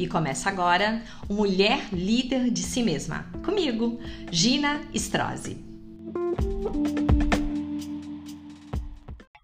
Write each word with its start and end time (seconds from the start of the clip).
E 0.00 0.06
começa 0.06 0.48
agora 0.48 1.02
o 1.28 1.34
Mulher 1.34 1.78
Líder 1.92 2.48
de 2.48 2.62
Si 2.62 2.82
Mesma. 2.82 3.26
Comigo, 3.44 4.00
Gina 4.30 4.80
Strozzi. 4.94 5.58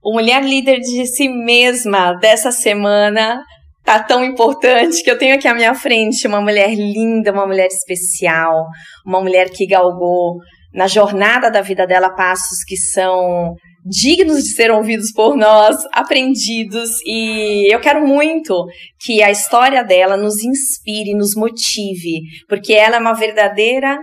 O 0.02 0.14
Mulher 0.14 0.42
Líder 0.42 0.80
de 0.80 1.06
Si 1.06 1.28
Mesma 1.28 2.14
dessa 2.14 2.50
semana 2.50 3.44
tá 3.84 4.02
tão 4.02 4.24
importante 4.24 5.02
que 5.02 5.10
eu 5.10 5.18
tenho 5.18 5.34
aqui 5.34 5.46
à 5.46 5.52
minha 5.52 5.74
frente 5.74 6.26
uma 6.26 6.40
mulher 6.40 6.74
linda, 6.74 7.32
uma 7.32 7.46
mulher 7.46 7.66
especial, 7.66 8.64
uma 9.04 9.20
mulher 9.20 9.50
que 9.50 9.66
galgou 9.66 10.38
na 10.72 10.86
jornada 10.86 11.50
da 11.50 11.60
vida 11.60 11.86
dela 11.86 12.08
passos 12.08 12.64
que 12.66 12.78
são 12.78 13.54
dignos 13.88 14.42
de 14.42 14.54
ser 14.54 14.70
ouvidos 14.70 15.12
por 15.12 15.36
nós, 15.36 15.76
aprendidos, 15.92 16.90
e 17.06 17.72
eu 17.72 17.80
quero 17.80 18.06
muito 18.06 18.66
que 19.00 19.22
a 19.22 19.30
história 19.30 19.84
dela 19.84 20.16
nos 20.16 20.42
inspire, 20.42 21.14
nos 21.14 21.36
motive, 21.36 22.20
porque 22.48 22.72
ela 22.72 22.96
é 22.96 23.00
uma 23.00 23.14
verdadeira 23.14 23.98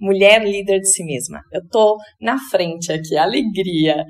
mulher 0.00 0.42
líder 0.42 0.80
de 0.80 0.88
si 0.88 1.04
mesma. 1.04 1.40
Eu 1.52 1.60
tô 1.68 1.98
na 2.20 2.38
frente 2.38 2.90
aqui, 2.90 3.16
alegria, 3.16 4.04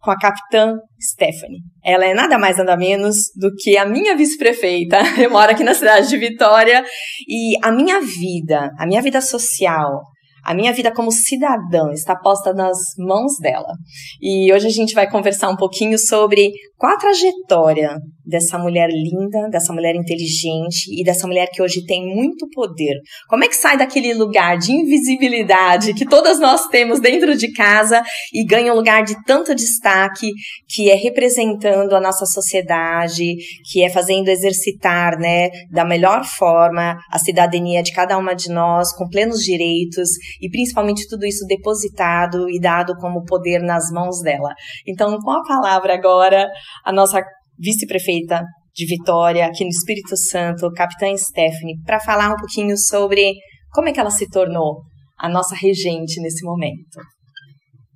com 0.00 0.10
a 0.10 0.18
capitã 0.18 0.74
Stephanie. 1.00 1.60
Ela 1.84 2.06
é 2.06 2.14
nada 2.14 2.38
mais 2.38 2.56
nada 2.58 2.76
menos 2.76 3.16
do 3.36 3.50
que 3.54 3.76
a 3.76 3.86
minha 3.86 4.16
vice-prefeita. 4.16 4.98
Eu 5.18 5.30
moro 5.30 5.52
aqui 5.52 5.62
na 5.62 5.74
cidade 5.74 6.08
de 6.08 6.18
Vitória 6.18 6.84
e 7.28 7.56
a 7.62 7.70
minha 7.70 8.00
vida, 8.00 8.70
a 8.78 8.86
minha 8.86 9.00
vida 9.00 9.20
social, 9.20 10.02
a 10.44 10.54
minha 10.54 10.72
vida 10.72 10.92
como 10.92 11.10
cidadã 11.10 11.90
está 11.92 12.14
posta 12.16 12.52
nas 12.52 12.76
mãos 12.98 13.38
dela. 13.40 13.72
E 14.20 14.52
hoje 14.52 14.66
a 14.66 14.70
gente 14.70 14.94
vai 14.94 15.10
conversar 15.10 15.48
um 15.48 15.56
pouquinho 15.56 15.98
sobre 15.98 16.52
qual 16.76 16.92
a 16.92 16.98
trajetória 16.98 17.96
dessa 18.26 18.58
mulher 18.58 18.88
linda, 18.90 19.48
dessa 19.50 19.72
mulher 19.72 19.94
inteligente 19.94 20.86
e 20.90 21.04
dessa 21.04 21.26
mulher 21.26 21.48
que 21.52 21.62
hoje 21.62 21.84
tem 21.84 22.14
muito 22.14 22.48
poder. 22.54 22.94
Como 23.28 23.44
é 23.44 23.48
que 23.48 23.56
sai 23.56 23.76
daquele 23.76 24.14
lugar 24.14 24.56
de 24.58 24.72
invisibilidade 24.72 25.94
que 25.94 26.06
todas 26.06 26.40
nós 26.40 26.66
temos 26.68 27.00
dentro 27.00 27.36
de 27.36 27.52
casa 27.52 28.02
e 28.32 28.44
ganha 28.44 28.72
um 28.72 28.76
lugar 28.76 29.04
de 29.04 29.14
tanto 29.24 29.54
destaque 29.54 30.30
que 30.68 30.90
é 30.90 30.94
representando 30.94 31.94
a 31.94 32.00
nossa 32.00 32.24
sociedade, 32.26 33.34
que 33.70 33.82
é 33.82 33.90
fazendo 33.90 34.28
exercitar, 34.28 35.18
né, 35.18 35.50
da 35.70 35.84
melhor 35.84 36.24
forma 36.24 36.98
a 37.10 37.18
cidadania 37.18 37.82
de 37.82 37.92
cada 37.92 38.16
uma 38.16 38.34
de 38.34 38.50
nós 38.50 38.92
com 38.96 39.08
plenos 39.08 39.40
direitos 39.40 40.08
e 40.40 40.48
principalmente 40.48 41.08
tudo 41.08 41.24
isso 41.26 41.46
depositado 41.46 42.48
e 42.48 42.60
dado 42.60 42.94
como 42.96 43.24
poder 43.24 43.60
nas 43.60 43.90
mãos 43.90 44.20
dela. 44.20 44.54
Então, 44.86 45.18
com 45.18 45.30
a 45.30 45.42
palavra 45.42 45.94
agora, 45.94 46.48
a 46.84 46.92
nossa 46.92 47.22
vice-prefeita 47.58 48.42
de 48.74 48.86
Vitória, 48.86 49.46
aqui 49.46 49.62
no 49.64 49.70
Espírito 49.70 50.16
Santo, 50.16 50.70
capitã 50.72 51.06
Stephanie, 51.16 51.80
para 51.84 52.00
falar 52.00 52.32
um 52.32 52.36
pouquinho 52.36 52.76
sobre 52.76 53.34
como 53.72 53.88
é 53.88 53.92
que 53.92 54.00
ela 54.00 54.10
se 54.10 54.28
tornou 54.28 54.82
a 55.18 55.28
nossa 55.28 55.54
regente 55.54 56.20
nesse 56.20 56.44
momento. 56.44 57.00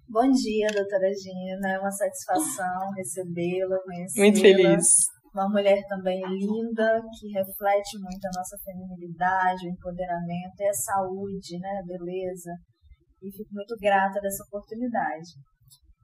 Bom 0.09 0.31
dia, 0.31 0.69
doutora 0.69 1.11
Gina. 1.13 1.75
É 1.75 1.79
uma 1.79 1.91
satisfação 1.91 2.91
recebê-la, 2.97 3.77
conhecê-la. 3.85 4.25
Muito 4.25 4.41
feliz. 4.41 4.87
Uma 5.35 5.49
mulher 5.49 5.81
também 5.89 6.21
linda, 6.27 7.01
que 7.19 7.29
reflete 7.29 7.99
muito 7.99 8.25
a 8.27 8.39
nossa 8.39 8.57
feminilidade, 8.65 9.67
o 9.67 9.71
empoderamento 9.71 10.61
e 10.61 10.69
a 10.69 10.75
saúde, 10.75 11.59
né, 11.59 11.81
a 11.83 11.87
beleza. 11.87 12.51
E 13.23 13.31
fico 13.31 13.53
muito 13.53 13.77
grata 13.79 14.21
dessa 14.21 14.45
oportunidade. 14.45 15.31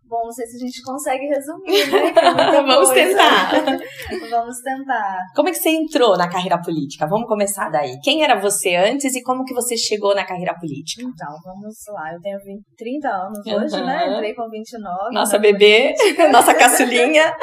Bom, 0.06 0.24
não 0.24 0.32
sei 0.32 0.46
se 0.46 0.56
a 0.56 0.66
gente 0.66 0.82
consegue 0.82 1.26
resumir, 1.26 1.90
né? 1.90 2.08
É 2.08 2.62
Vamos 2.62 2.88
coisa. 2.88 2.94
tentar. 2.94 3.50
Vamos 4.30 4.56
tentar. 4.62 5.18
Como 5.34 5.48
é 5.48 5.52
que 5.52 5.58
você 5.58 5.70
entrou 5.70 6.16
na 6.16 6.28
carreira 6.28 6.60
política? 6.60 7.06
Vamos 7.06 7.26
começar 7.26 7.70
daí. 7.70 7.98
Quem 8.02 8.22
era 8.22 8.38
você 8.38 8.76
antes 8.76 9.14
e 9.14 9.22
como 9.22 9.44
que 9.44 9.54
você 9.54 9.76
chegou 9.76 10.14
na 10.14 10.24
carreira 10.24 10.54
política? 10.58 11.02
Então, 11.02 11.32
vamos 11.42 11.74
lá. 11.88 12.12
Eu 12.12 12.20
tenho 12.20 12.38
20, 12.38 12.62
30 12.76 13.08
anos 13.08 13.38
Uhum. 13.46 13.54
hoje, 13.64 13.82
né? 13.84 14.12
Entrei 14.14 14.34
com 14.34 14.48
29. 14.48 15.14
Nossa 15.14 15.38
bebê, 15.38 15.94
nossa 16.30 16.54
caçulinha. 16.54 17.34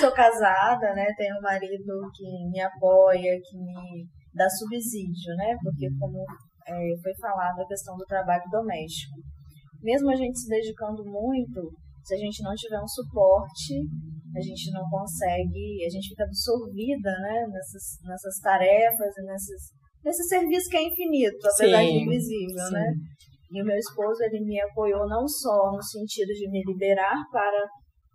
Sou 0.00 0.10
casada, 0.12 0.92
né? 0.94 1.06
Tenho 1.16 1.36
um 1.36 1.42
marido 1.42 1.94
que 2.14 2.50
me 2.50 2.60
apoia, 2.60 3.32
que 3.48 3.56
me 3.56 4.04
dá 4.34 4.48
subsídio, 4.50 5.34
né? 5.36 5.56
Porque 5.62 5.86
como 5.98 6.24
é, 6.66 6.72
foi 7.02 7.12
falado 7.20 7.60
a 7.60 7.66
questão 7.66 7.96
do 7.96 8.04
trabalho 8.04 8.42
doméstico. 8.50 9.14
Mesmo 9.82 10.10
a 10.10 10.14
gente 10.14 10.38
se 10.38 10.46
dedicando 10.48 11.02
muito, 11.04 11.70
se 12.04 12.14
a 12.14 12.18
gente 12.18 12.42
não 12.42 12.54
tiver 12.54 12.80
um 12.80 12.88
suporte, 12.88 13.74
a 14.34 14.40
gente 14.40 14.70
não 14.72 14.82
consegue, 14.88 15.84
a 15.84 15.90
gente 15.90 16.08
fica 16.08 16.24
absorvida, 16.24 17.10
né? 17.20 17.46
Nessas, 17.50 17.98
nessas 18.04 18.38
tarefas 18.38 19.16
e 19.18 19.22
nesses, 19.22 19.62
nesse 20.04 20.28
serviço 20.28 20.68
que 20.68 20.76
é 20.76 20.86
infinito, 20.86 21.38
apesar 21.42 21.82
de 21.82 21.88
Sim, 21.88 22.04
invisível, 22.04 22.66
sim. 22.66 22.72
né? 22.72 22.94
E 23.50 23.62
o 23.62 23.66
meu 23.66 23.76
esposo, 23.76 24.22
ele 24.22 24.44
me 24.44 24.60
apoiou 24.60 25.08
não 25.08 25.26
só 25.26 25.72
no 25.72 25.82
sentido 25.82 26.28
de 26.28 26.48
me 26.48 26.62
liberar 26.64 27.16
para 27.32 27.66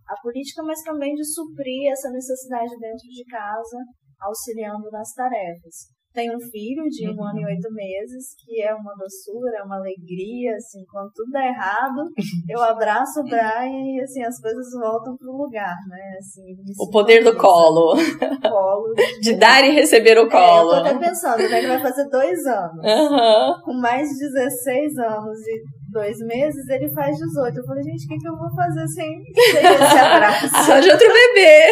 a 0.07 0.21
política, 0.21 0.63
mas 0.63 0.81
também 0.81 1.13
de 1.13 1.25
suprir 1.25 1.91
essa 1.91 2.09
necessidade 2.09 2.71
dentro 2.79 3.07
de 3.09 3.25
casa, 3.25 3.77
auxiliando 4.21 4.89
nas 4.91 5.11
tarefas. 5.13 5.94
Tenho 6.15 6.37
um 6.37 6.39
filho 6.39 6.83
de 6.89 7.07
um 7.09 7.11
Uhum. 7.11 7.27
ano 7.27 7.39
e 7.41 7.45
oito 7.45 7.69
meses, 7.73 8.33
que 8.39 8.61
é 8.61 8.73
uma 8.73 8.93
doçura, 8.95 9.59
é 9.59 9.63
uma 9.63 9.75
alegria, 9.77 10.55
assim, 10.55 10.79
quando 10.89 11.11
tudo 11.13 11.29
dá 11.31 11.45
errado, 11.45 12.01
eu 12.49 12.61
abraço 12.63 13.19
o 13.19 13.23
Brian 13.23 13.67
e, 13.67 14.01
assim, 14.01 14.23
as 14.23 14.39
coisas 14.39 14.65
voltam 14.79 15.15
pro 15.17 15.31
lugar, 15.35 15.75
né, 15.89 16.15
assim. 16.17 16.55
O 16.79 16.89
poder 16.89 17.23
do 17.23 17.35
colo. 17.35 17.95
colo. 18.41 18.93
De 19.21 19.35
dar 19.37 19.63
e 19.65 19.71
receber 19.71 20.17
o 20.17 20.21
É, 20.21 20.23
eu 20.23 20.29
tô 20.29 20.37
colo. 20.37 20.71
até 20.73 20.97
pensando, 20.97 21.49
né, 21.49 21.57
ele 21.59 21.67
vai 21.67 21.79
fazer 21.81 22.07
dois 22.09 22.45
anos 22.45 22.85
Aham. 22.85 23.61
com 23.65 23.73
mais 23.73 24.07
de 24.07 24.29
16 24.31 24.97
anos 24.97 25.37
e 25.47 25.63
dois 25.91 26.17
meses, 26.19 26.67
ele 26.69 26.89
faz 26.93 27.15
18. 27.17 27.57
Eu 27.57 27.65
falei, 27.65 27.83
gente, 27.83 28.05
o 28.05 28.07
que, 28.09 28.17
que 28.17 28.27
eu 28.27 28.35
vou 28.37 28.53
fazer 28.55 28.87
sem, 28.87 29.07
sem 29.33 29.59
esse 29.59 29.97
abraço? 29.99 30.47
Arranja 30.55 30.91
outro 30.93 31.07
bebê. 31.07 31.63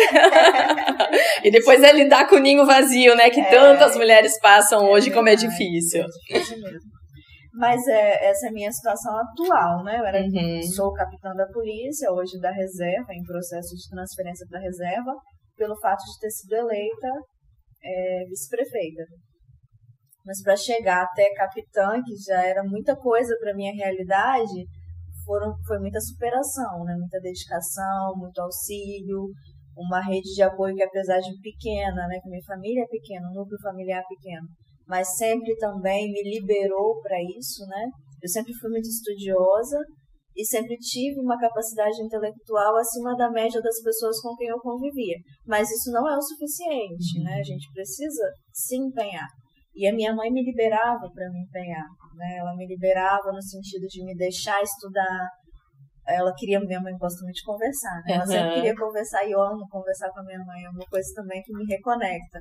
e 1.43 1.51
depois 1.51 1.81
é 1.83 1.91
lidar 1.91 2.27
com 2.27 2.35
o 2.35 2.39
ninho 2.39 2.65
vazio, 2.65 3.15
né? 3.15 3.29
Que 3.29 3.41
É. 3.41 3.49
tantas 3.49 3.95
mulheres 3.97 4.32
passam 4.39 4.89
hoje, 4.89 5.11
como 5.11 5.29
é 5.29 5.35
difícil. 5.35 6.03
é 6.03 6.39
difícil 6.39 6.61
mesmo. 6.61 6.91
Mas 7.55 7.85
é, 7.87 8.29
essa 8.29 8.47
é 8.47 8.49
a 8.49 8.53
minha 8.53 8.71
situação 8.71 9.15
atual, 9.15 9.83
né? 9.83 9.99
Eu 9.99 10.05
era, 10.05 10.19
Uhum. 10.21 10.63
sou 10.75 10.91
capitã 10.93 11.33
da 11.35 11.45
polícia, 11.47 12.11
hoje 12.11 12.39
da 12.39 12.51
reserva, 12.51 13.13
em 13.13 13.23
processo 13.23 13.75
de 13.75 13.87
transferência 13.89 14.45
para 14.49 14.59
reserva, 14.59 15.11
pelo 15.55 15.79
fato 15.79 15.99
de 15.99 16.19
ter 16.19 16.31
sido 16.31 16.53
eleita 16.55 17.07
é, 17.83 18.25
vice-prefeita. 18.27 19.03
Mas 20.25 20.41
para 20.41 20.55
chegar 20.55 21.03
até 21.03 21.31
capitã, 21.35 22.01
que 22.03 22.15
já 22.25 22.41
era 22.43 22.63
muita 22.63 22.95
coisa 22.95 23.35
para 23.39 23.53
minha 23.53 23.73
realidade, 23.73 24.65
foram, 25.25 25.53
foi 25.67 25.77
muita 25.79 25.99
superação, 25.99 26.83
né? 26.85 26.95
muita 26.97 27.19
dedicação, 27.19 28.13
muito 28.15 28.39
auxílio, 28.39 29.27
uma 29.77 30.01
rede 30.01 30.33
de 30.33 30.41
apoio 30.41 30.75
que 30.75 30.83
apesar 30.83 31.19
de 31.19 31.31
pequena, 31.41 32.07
né? 32.07 32.19
que 32.21 32.29
minha 32.29 32.43
família 32.45 32.83
é 32.83 32.87
pequena, 32.87 33.29
o 33.29 33.33
núcleo 33.33 33.59
familiar 33.61 34.01
é 34.01 34.07
pequeno, 34.07 34.47
mas 34.87 35.15
sempre 35.17 35.55
também 35.57 36.11
me 36.11 36.21
liberou 36.23 37.01
para 37.01 37.17
isso, 37.37 37.65
né? 37.67 37.89
Eu 38.21 38.29
sempre 38.29 38.53
fui 38.53 38.69
muito 38.69 38.87
estudiosa 38.87 39.77
e 40.35 40.45
sempre 40.45 40.75
tive 40.77 41.19
uma 41.19 41.37
capacidade 41.37 42.01
intelectual 42.01 42.75
acima 42.75 43.15
da 43.15 43.29
média 43.29 43.61
das 43.61 43.81
pessoas 43.81 44.19
com 44.21 44.35
quem 44.35 44.47
eu 44.47 44.59
convivia. 44.59 45.17
Mas 45.45 45.69
isso 45.69 45.91
não 45.91 46.09
é 46.09 46.17
o 46.17 46.21
suficiente, 46.21 47.21
né? 47.23 47.35
A 47.39 47.43
gente 47.43 47.71
precisa 47.71 48.31
se 48.51 48.75
empenhar. 48.75 49.27
E 49.75 49.87
a 49.87 49.93
minha 49.93 50.13
mãe 50.13 50.31
me 50.31 50.43
liberava 50.43 51.09
para 51.13 51.29
me 51.31 51.43
empenhar, 51.43 51.87
né? 52.15 52.37
Ela 52.37 52.55
me 52.55 52.67
liberava 52.67 53.31
no 53.31 53.41
sentido 53.41 53.85
de 53.87 54.03
me 54.03 54.15
deixar 54.15 54.61
estudar. 54.61 55.27
Ela 56.07 56.33
queria, 56.35 56.59
minha 56.59 56.81
mãe 56.81 56.93
gosta 56.97 57.23
muito 57.23 57.35
de 57.37 57.43
conversar, 57.43 58.01
né? 58.05 58.15
Ela 58.15 58.25
sempre 58.25 58.47
Uhum. 58.49 58.53
queria 58.55 58.75
conversar 58.75 59.25
e 59.25 59.31
eu 59.31 59.41
amo 59.41 59.67
conversar 59.69 60.09
com 60.11 60.19
a 60.19 60.23
minha 60.23 60.39
mãe, 60.43 60.63
é 60.63 60.69
uma 60.69 60.85
coisa 60.85 61.07
também 61.15 61.41
que 61.41 61.53
me 61.53 61.65
reconecta. 61.65 62.39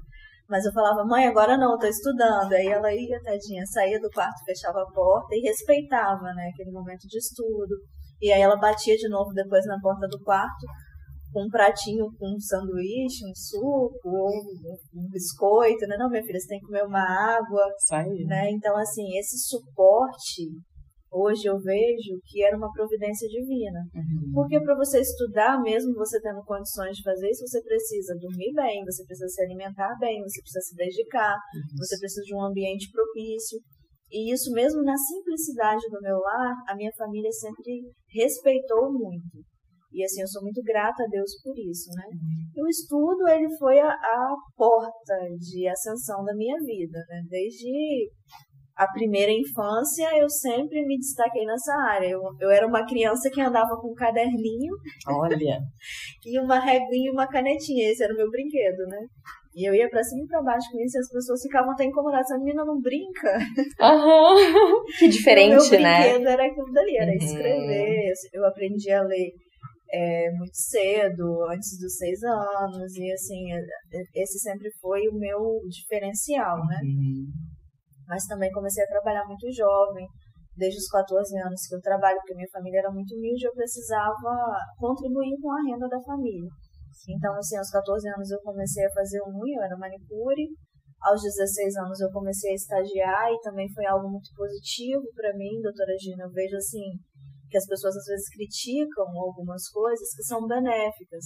Mas 0.48 0.64
eu 0.64 0.72
falava, 0.72 1.04
mãe, 1.04 1.26
agora 1.26 1.56
não, 1.56 1.72
eu 1.72 1.78
tô 1.78 1.86
estudando. 1.86 2.52
Aí 2.52 2.66
ela 2.66 2.92
ia, 2.92 3.20
tadinha, 3.22 3.64
saía 3.66 4.00
do 4.00 4.10
quarto, 4.10 4.44
fechava 4.44 4.82
a 4.82 4.86
porta 4.92 5.34
e 5.34 5.40
respeitava, 5.40 6.32
né, 6.34 6.50
aquele 6.52 6.72
momento 6.72 7.06
de 7.06 7.16
estudo. 7.18 7.76
E 8.20 8.30
aí 8.32 8.40
ela 8.42 8.56
batia 8.56 8.96
de 8.96 9.08
novo 9.08 9.32
depois 9.32 9.64
na 9.66 9.78
porta 9.80 10.06
do 10.08 10.18
quarto 10.22 10.66
com 11.32 11.44
um 11.46 11.48
pratinho 11.48 12.06
com 12.18 12.34
um 12.34 12.38
sanduíche, 12.38 13.24
um 13.24 13.34
suco, 13.34 14.00
ou 14.04 14.28
um, 14.28 15.02
um 15.02 15.08
biscoito, 15.08 15.86
né? 15.86 15.96
Não, 15.98 16.10
minha 16.10 16.22
filha, 16.22 16.38
você 16.38 16.46
tem 16.46 16.60
que 16.60 16.66
comer 16.66 16.84
uma 16.84 17.00
água, 17.00 17.72
Isso 17.78 17.94
aí. 17.94 18.24
né? 18.26 18.50
Então, 18.50 18.76
assim, 18.76 19.16
esse 19.18 19.38
suporte, 19.48 20.50
hoje 21.12 21.46
eu 21.46 21.58
vejo 21.60 22.18
que 22.26 22.42
era 22.42 22.56
uma 22.56 22.72
providência 22.72 23.28
divina. 23.28 23.80
Uhum. 23.94 24.32
Porque 24.32 24.58
para 24.60 24.74
você 24.74 25.00
estudar, 25.00 25.60
mesmo 25.60 25.94
você 25.94 26.20
tendo 26.20 26.42
condições 26.44 26.96
de 26.96 27.02
fazer 27.02 27.28
isso, 27.28 27.46
você 27.46 27.62
precisa 27.62 28.16
dormir 28.18 28.52
bem, 28.54 28.82
você 28.84 29.04
precisa 29.04 29.28
se 29.28 29.42
alimentar 29.42 29.94
bem, 30.00 30.22
você 30.22 30.40
precisa 30.40 30.60
se 30.60 30.74
dedicar, 30.74 31.36
você 31.76 31.98
precisa 31.98 32.22
de 32.22 32.34
um 32.34 32.42
ambiente 32.42 32.90
propício. 32.90 33.60
E 34.10 34.32
isso 34.32 34.52
mesmo 34.52 34.82
na 34.82 34.96
simplicidade 34.96 35.82
do 35.90 36.00
meu 36.00 36.18
lar, 36.18 36.54
a 36.68 36.74
minha 36.74 36.92
família 36.96 37.30
sempre 37.30 37.82
respeitou 38.10 38.92
muito. 38.92 39.40
E 39.92 40.02
assim, 40.04 40.22
eu 40.22 40.28
sou 40.28 40.42
muito 40.42 40.62
grata 40.62 41.04
a 41.04 41.06
Deus 41.06 41.30
por 41.42 41.52
isso, 41.58 41.90
né? 41.94 42.04
E 42.54 42.62
o 42.62 42.68
estudo, 42.68 43.28
ele 43.28 43.48
foi 43.58 43.78
a, 43.78 43.90
a 43.90 44.34
porta 44.56 45.18
de 45.38 45.68
ascensão 45.68 46.24
da 46.24 46.34
minha 46.34 46.56
vida, 46.64 46.98
né? 47.08 47.22
Desde 47.28 48.08
a 48.82 48.92
primeira 48.92 49.32
infância, 49.32 50.08
eu 50.18 50.28
sempre 50.28 50.84
me 50.86 50.96
destaquei 50.98 51.44
nessa 51.44 51.72
área. 51.88 52.08
Eu, 52.08 52.20
eu 52.40 52.50
era 52.50 52.66
uma 52.66 52.84
criança 52.86 53.30
que 53.30 53.40
andava 53.40 53.76
com 53.80 53.90
um 53.92 53.94
caderninho. 53.94 54.74
Olha! 55.08 55.58
e 56.26 56.38
uma 56.40 56.58
reguinha 56.58 57.08
e 57.08 57.12
uma 57.12 57.26
canetinha. 57.26 57.90
Esse 57.90 58.02
era 58.04 58.12
o 58.12 58.16
meu 58.16 58.30
brinquedo, 58.30 58.86
né? 58.88 58.98
E 59.54 59.68
eu 59.68 59.74
ia 59.74 59.88
pra 59.90 60.02
cima 60.02 60.24
e 60.24 60.26
pra 60.28 60.42
baixo 60.42 60.66
com 60.72 60.80
isso 60.80 60.96
e 60.96 61.00
as 61.00 61.08
pessoas 61.10 61.42
ficavam 61.42 61.72
até 61.72 61.84
incomodadas. 61.84 62.24
Essa 62.30 62.38
menina 62.38 62.64
não 62.64 62.80
brinca. 62.80 63.38
Aham. 63.80 64.34
Que 64.98 65.08
diferente, 65.08 65.66
o 65.66 65.70
meu 65.70 65.80
né? 65.80 66.00
brinquedo 66.02 66.26
era 66.28 66.46
aquilo 66.46 66.72
dali, 66.72 66.96
era 66.96 67.10
Uhum. 67.10 67.16
escrever. 67.18 68.12
Eu 68.32 68.46
aprendi 68.46 68.90
a 68.90 69.02
ler 69.02 69.30
é, 69.92 70.30
muito 70.32 70.54
cedo, 70.56 71.44
antes 71.50 71.78
dos 71.78 71.96
seis 71.96 72.22
anos. 72.22 72.96
E 72.96 73.12
assim, 73.12 73.52
é, 73.52 73.60
esse 74.22 74.38
sempre 74.38 74.70
foi 74.80 75.06
o 75.08 75.14
meu 75.18 75.60
diferencial, 75.68 76.56
né? 76.66 76.80
Uhum. 76.82 77.26
Mas 78.06 78.26
também 78.26 78.50
comecei 78.50 78.84
a 78.84 78.88
trabalhar 78.88 79.24
muito 79.26 79.50
jovem. 79.52 80.06
Desde 80.54 80.78
os 80.78 80.88
14 80.88 81.38
anos 81.38 81.66
que 81.66 81.74
eu 81.74 81.80
trabalho, 81.80 82.18
porque 82.18 82.34
minha 82.34 82.50
família 82.52 82.80
era 82.80 82.90
muito 82.90 83.14
humilde, 83.16 83.46
eu 83.46 83.54
precisava 83.54 84.52
contribuir 84.76 85.32
com 85.40 85.50
a 85.50 85.62
renda 85.62 85.88
da 85.88 86.00
família. 86.02 86.50
Então, 87.08 87.34
assim, 87.34 87.56
aos 87.56 87.70
14 87.70 88.06
anos 88.08 88.30
eu 88.30 88.38
comecei 88.42 88.84
a 88.84 88.92
fazer 88.92 89.20
unha, 89.26 89.56
eu 89.58 89.64
era 89.64 89.76
manicure. 89.76 90.46
Aos 91.00 91.22
16 91.22 91.76
anos 91.78 92.00
eu 92.00 92.10
comecei 92.12 92.52
a 92.52 92.54
estagiar 92.54 93.32
e 93.32 93.40
também 93.40 93.66
foi 93.72 93.86
algo 93.86 94.08
muito 94.08 94.30
positivo 94.36 95.02
para 95.16 95.32
mim, 95.34 95.60
doutora 95.60 95.96
Gina. 95.98 96.24
Eu 96.24 96.30
vejo, 96.30 96.56
assim, 96.56 96.94
que 97.50 97.56
as 97.56 97.66
pessoas 97.66 97.96
às 97.96 98.06
vezes 98.06 98.28
criticam 98.28 99.08
algumas 99.18 99.68
coisas 99.68 100.14
que 100.14 100.22
são 100.22 100.46
benéficas. 100.46 101.24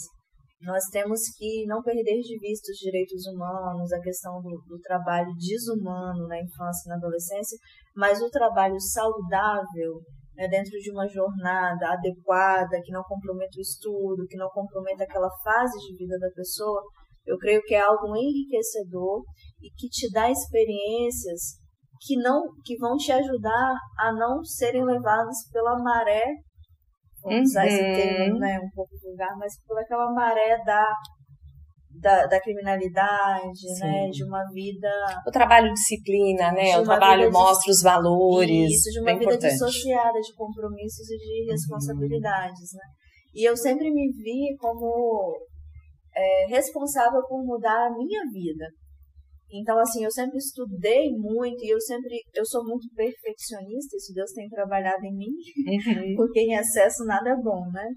Nós 0.61 0.85
temos 0.91 1.21
que 1.37 1.67
não 1.67 1.83
perder 1.83 2.21
de 2.21 2.39
vista 2.39 2.73
os 2.73 2.79
direitos 2.79 3.27
humanos, 3.27 3.93
a 3.93 4.01
questão 4.01 4.41
do, 4.41 4.63
do 4.67 4.79
trabalho 4.81 5.33
desumano 5.39 6.27
na 6.27 6.41
infância 6.41 6.83
e 6.87 6.89
na 6.89 6.97
adolescência, 6.97 7.59
mas 7.95 8.23
o 8.23 8.31
trabalho 8.31 8.81
saudável 8.81 10.01
né, 10.35 10.49
dentro 10.49 10.73
de 10.79 10.91
uma 10.91 11.07
jornada 11.09 11.93
adequada, 11.93 12.81
que 12.83 12.93
não 12.93 13.03
comprometa 13.03 13.59
o 13.59 13.61
estudo, 13.61 14.27
que 14.29 14.37
não 14.37 14.49
comprometa 14.51 15.05
aquela 15.05 15.31
fase 15.43 15.79
de 15.79 15.97
vida 15.97 16.19
da 16.19 16.31
pessoa, 16.31 16.83
eu 17.27 17.37
creio 17.39 17.61
que 17.63 17.75
é 17.75 17.81
algo 17.81 18.17
enriquecedor 18.17 19.25
e 19.61 19.69
que 19.77 19.89
te 19.89 20.11
dá 20.13 20.31
experiências 20.31 21.59
que 22.01 22.17
não 22.17 22.43
que 22.65 22.77
vão 22.77 22.97
te 22.97 23.11
ajudar 23.11 23.75
a 23.99 24.13
não 24.13 24.45
serem 24.45 24.85
levados 24.85 25.37
pela 25.51 25.83
maré, 25.83 26.25
vamos 27.31 27.51
usar 27.51 27.67
esse 27.67 27.81
Uhum. 27.83 27.95
termo 27.97 28.39
né, 28.39 28.59
um 28.61 28.71
pouco 28.75 28.91
vulgar, 29.03 29.37
mas 29.39 29.53
por 29.67 29.79
aquela 29.79 30.13
maré 30.13 30.57
da, 30.65 30.87
da, 32.01 32.27
da 32.27 32.41
criminalidade, 32.41 33.59
Sim. 33.77 33.81
né, 33.85 34.09
de 34.11 34.25
uma 34.25 34.45
vida 34.53 34.89
O 35.27 35.31
trabalho 35.31 35.73
disciplina, 35.73 36.53
né? 36.53 36.79
O 36.79 36.85
trabalho 36.85 37.23
vida 37.23 37.31
de- 37.33 37.37
mostra 37.39 37.71
os 37.71 37.83
valores. 37.83 38.71
Isso, 38.73 38.91
de 38.93 39.01
uma 39.01 39.13
vida 39.13 39.25
importante. 39.25 39.53
dissociada 39.53 40.21
de 40.21 40.35
compromissos 40.35 41.11
e 41.11 41.17
de 41.17 41.51
responsabilidades, 41.53 42.73
né? 42.75 42.85
E 43.35 43.45
eu 43.49 43.57
sempre 43.57 43.91
me 43.91 44.11
vi 44.13 44.57
como 44.59 45.37
é, 46.15 46.47
responsável 46.49 47.23
por 47.29 47.45
mudar 47.45 47.87
a 47.87 47.91
minha 47.91 48.23
vida. 48.33 48.67
Então, 49.51 49.79
assim, 49.79 50.05
eu 50.05 50.11
sempre 50.11 50.39
estudei 50.39 51.11
muito 51.13 51.65
e 51.65 51.71
eu 51.71 51.81
sempre, 51.81 52.21
eu 52.35 52.45
sou 52.45 52.65
muito 52.65 52.89
perfeccionista, 52.95 53.97
isso 53.97 54.13
Deus 54.13 54.33
tem 54.33 54.49
trabalhado 54.49 55.05
em 55.05 55.17
mim, 55.17 55.31
Uhum. 55.31 56.15
porque 56.17 56.41
em 56.41 56.55
excesso 56.55 57.05
nada 57.05 57.31
é 57.31 57.37
bom, 57.37 57.71
né? 57.71 57.89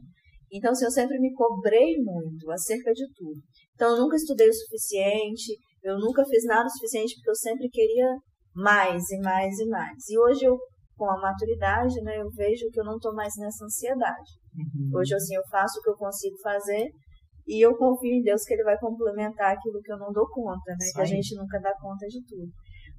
Então, 0.52 0.72
assim, 0.72 0.86
eu 0.86 0.92
sempre 0.92 1.20
me 1.20 1.34
cobrei 1.34 1.98
muito 1.98 2.50
acerca 2.52 2.92
de 2.94 3.06
tudo. 3.14 3.40
Então, 3.74 3.96
eu 3.96 4.02
nunca 4.02 4.16
estudei 4.16 4.48
o 4.48 4.54
suficiente, 4.54 5.58
eu 5.84 5.98
nunca 5.98 6.24
fiz 6.26 6.44
nada 6.46 6.66
o 6.66 6.70
suficiente, 6.70 7.16
porque 7.16 7.30
eu 7.30 7.36
sempre 7.36 7.70
queria 7.70 8.16
mais 8.54 9.10
e 9.12 9.20
mais 9.20 9.58
e 9.60 9.66
mais. 9.68 10.10
E 10.10 10.20
hoje 10.20 10.46
eu, 10.46 10.58
com 10.98 11.06
a 11.10 11.20
maturidade, 11.20 12.02
né, 12.02 12.20
eu 12.20 12.30
vejo 12.32 12.70
que 12.72 12.80
eu 12.80 12.84
não 12.84 12.96
estou 12.96 13.14
mais 13.14 13.34
nessa 13.38 13.64
ansiedade. 13.64 14.32
Uhum. 14.56 15.00
Hoje, 15.00 15.14
assim, 15.16 15.36
eu 15.36 15.44
faço 15.50 15.80
o 15.80 15.84
que 15.84 15.90
eu 15.90 15.96
consigo 15.96 16.36
fazer 16.44 16.90
e 17.50 17.66
eu 17.66 17.76
confio 17.76 18.14
em 18.14 18.22
Deus 18.22 18.44
que 18.44 18.54
Ele 18.54 18.64
vai 18.64 18.78
complementar 18.78 19.54
aquilo 19.54 19.82
que 19.82 19.92
eu 19.92 19.98
não 19.98 20.14
dou 20.14 20.30
conta, 20.30 20.70
né? 20.70 20.86
Isso 20.86 20.94
Que 20.94 21.02
a 21.02 21.06
gente 21.06 21.36
nunca 21.36 21.60
dá 21.60 21.74
conta 21.82 22.06
de 22.06 22.24
tudo. 22.28 22.48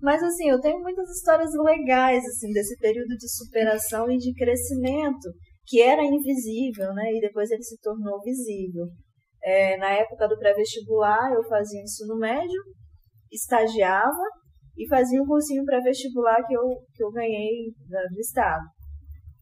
Mas, 0.02 0.20
assim, 0.24 0.50
eu 0.50 0.60
tenho 0.60 0.80
muitas 0.80 1.08
histórias 1.08 1.50
legais, 1.54 2.24
assim, 2.24 2.50
desse 2.52 2.76
período 2.78 3.16
de 3.16 3.28
superação 3.30 4.10
e 4.10 4.16
de 4.16 4.34
crescimento 4.34 5.30
que 5.66 5.80
era 5.80 6.02
invisível, 6.02 6.92
né? 6.94 7.12
E 7.12 7.20
depois 7.20 7.48
ele 7.52 7.62
se 7.62 7.78
tornou 7.80 8.20
visível. 8.20 8.86
É, 9.40 9.76
na 9.76 9.90
época 9.90 10.26
do 10.26 10.36
pré-vestibular, 10.36 11.32
eu 11.32 11.44
fazia 11.44 11.80
ensino 11.80 12.18
médio, 12.18 12.60
estagiava 13.30 14.24
e 14.76 14.88
fazia 14.88 15.22
um 15.22 15.26
cursinho 15.26 15.64
pré-vestibular 15.64 16.44
que 16.44 16.54
eu, 16.54 16.62
que 16.92 17.04
eu 17.04 17.12
ganhei 17.12 17.72
do 18.12 18.18
Estado. 18.18 18.64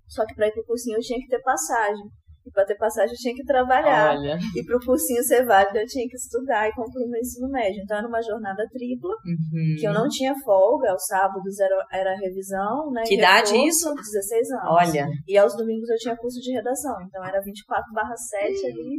Só 0.07 0.27
que 0.27 0.35
para 0.35 0.49
ir 0.49 0.53
pro 0.53 0.67
cursinho 0.67 0.99
eu 0.99 1.01
tinha 1.01 1.19
que 1.19 1.29
ter 1.29 1.41
passagem. 1.41 2.05
E 2.49 2.51
para 2.51 2.65
ter 2.65 2.77
passagem 2.77 3.13
eu 3.13 3.19
tinha 3.19 3.35
que 3.35 3.45
trabalhar. 3.45 4.17
Olha. 4.17 4.39
E 4.57 4.65
para 4.65 4.77
o 4.77 4.81
cursinho 4.81 5.23
ser 5.23 5.45
válido 5.45 5.77
eu 5.79 5.87
tinha 5.87 6.09
que 6.09 6.17
estudar 6.17 6.69
e 6.69 6.73
concluir 6.73 7.07
meu 7.09 7.21
ensino 7.21 7.49
médio. 7.51 7.83
Então 7.85 7.99
era 7.99 8.09
uma 8.09 8.23
jornada 8.23 8.65
tripla, 8.73 9.11
Uhum. 9.27 9.77
que 9.79 9.87
eu 9.87 9.93
não 9.93 10.09
tinha 10.09 10.35
folga. 10.45 10.91
Aos 10.91 11.05
sábados 11.07 11.61
era, 11.61 11.77
era 11.93 12.17
revisão, 12.17 12.91
né? 12.93 13.03
Que 13.07 13.15
e 13.15 13.19
idade 13.19 13.53
reforço, 13.53 13.69
isso? 13.69 13.95
16 13.95 14.51
anos. 14.53 14.65
Olha. 14.71 15.07
E 15.27 15.37
aos 15.37 15.55
domingos 15.57 15.89
eu 15.91 15.97
tinha 15.97 16.17
curso 16.17 16.41
de 16.41 16.53
redação. 16.53 16.95
Então 17.07 17.25
era 17.25 17.41
24 17.43 17.93
barra 17.93 18.17
7 18.17 18.67
ali, 18.67 18.97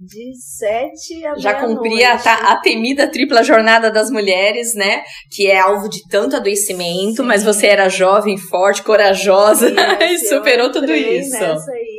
de 0.00 0.32
7 0.40 1.26
a 1.26 1.36
Já 1.38 1.60
cumpria 1.60 2.12
a, 2.12 2.52
a 2.52 2.60
temida 2.60 3.10
tripla 3.10 3.42
jornada 3.42 3.90
das 3.90 4.10
mulheres, 4.10 4.74
né? 4.74 5.02
Que 5.30 5.48
é 5.48 5.58
alvo 5.58 5.88
de 5.88 6.06
tanto 6.08 6.36
adoecimento, 6.36 7.22
Sim. 7.22 7.28
mas 7.28 7.42
você 7.42 7.66
era 7.66 7.88
jovem, 7.88 8.36
forte, 8.38 8.82
corajosa 8.82 9.68
e 10.00 10.14
Isso, 10.14 10.34
eu 10.34 10.38
superou 10.38 10.70
tudo 10.70 10.92
isso. 10.94 11.32
Nessa 11.32 11.72
aí, 11.72 11.97